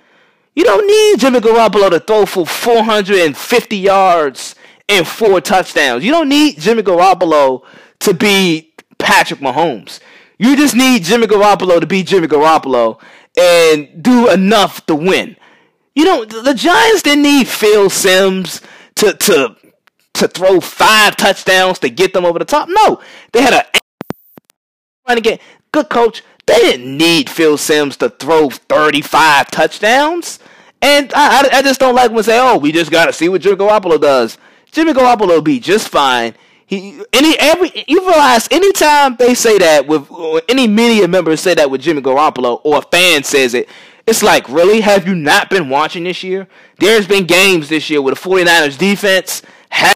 [0.55, 4.55] you don't need Jimmy Garoppolo to throw for 450 yards
[4.89, 6.05] and four touchdowns.
[6.05, 7.65] You don't need Jimmy Garoppolo
[8.01, 10.01] to be Patrick Mahomes.
[10.39, 13.01] You just need Jimmy Garoppolo to be Jimmy Garoppolo
[13.39, 15.37] and do enough to win.
[15.95, 18.61] You know, the Giants didn't need Phil Simms
[18.97, 19.57] to to
[20.15, 22.69] to throw five touchdowns to get them over the top.
[22.71, 23.01] No,
[23.33, 23.65] they had a
[25.07, 25.41] trying to get
[25.73, 26.23] good coach.
[26.47, 30.39] They didn't need Phil Simms to throw 35 touchdowns.
[30.83, 33.13] And I, I, I just don't like when they say, "Oh, we just got to
[33.13, 34.37] see what Jimmy Garoppolo does."
[34.71, 36.35] Jimmy Garoppolo be just fine.
[37.13, 40.09] Any every you realize anytime they say that with
[40.49, 43.69] any media member say that with Jimmy Garoppolo or a fan says it,
[44.07, 46.49] it's like really have you not been watching this year?
[46.79, 49.95] There's been games this year where the 49ers defense has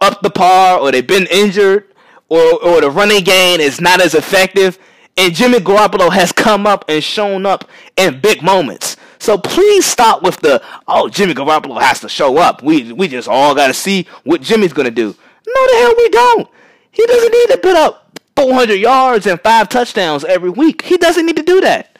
[0.00, 1.92] up the par or they've been injured
[2.28, 4.78] or or the running game is not as effective
[5.16, 8.96] and Jimmy Garoppolo has come up and shown up in big moments.
[9.18, 12.62] So please stop with the oh Jimmy Garoppolo has to show up.
[12.62, 15.14] We we just all got to see what Jimmy's gonna do.
[15.54, 16.48] No, the hell we don't.
[16.90, 20.82] He doesn't need to put up 400 yards and five touchdowns every week.
[20.82, 21.92] He doesn't need to do that.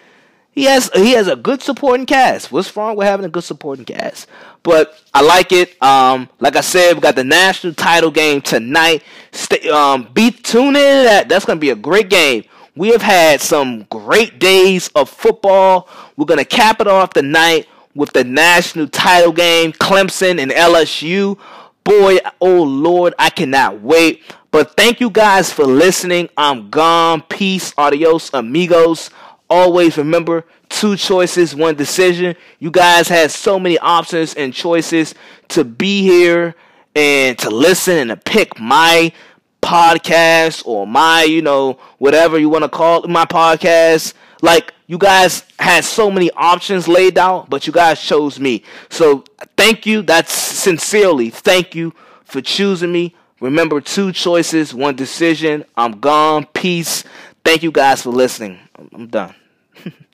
[0.52, 2.52] He has he has a good supporting cast.
[2.52, 4.28] What's wrong with having a good supporting cast?
[4.62, 5.82] But I like it.
[5.82, 9.02] Um, like I said, we got the national title game tonight.
[9.30, 11.04] Stay, um, be tuned in.
[11.06, 12.44] That that's gonna be a great game.
[12.76, 15.88] We have had some great days of football.
[16.18, 21.38] We're gonna cap it off tonight with the national title game, Clemson and LSU.
[21.84, 24.22] Boy, oh Lord, I cannot wait.
[24.50, 26.28] But thank you guys for listening.
[26.36, 27.22] I'm gone.
[27.22, 27.72] Peace.
[27.76, 29.10] Adios, amigos
[29.52, 32.34] always remember two choices, one decision.
[32.58, 35.14] You guys had so many options and choices
[35.48, 36.54] to be here
[36.96, 39.12] and to listen and to pick my
[39.60, 44.14] podcast or my, you know, whatever you want to call it, my podcast.
[44.40, 48.62] Like you guys had so many options laid out, but you guys chose me.
[48.90, 49.24] So
[49.56, 50.02] thank you.
[50.02, 53.14] That's sincerely thank you for choosing me.
[53.40, 55.64] Remember two choices, one decision.
[55.78, 56.44] I'm gone.
[56.44, 57.04] Peace.
[57.42, 58.58] Thank you guys for listening.
[58.92, 59.34] I'm done.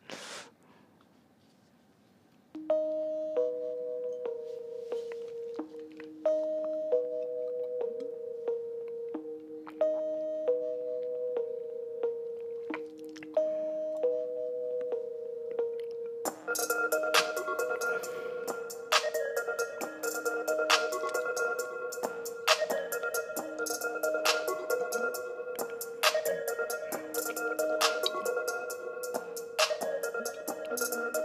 [30.71, 31.18] Uh, uh, uh.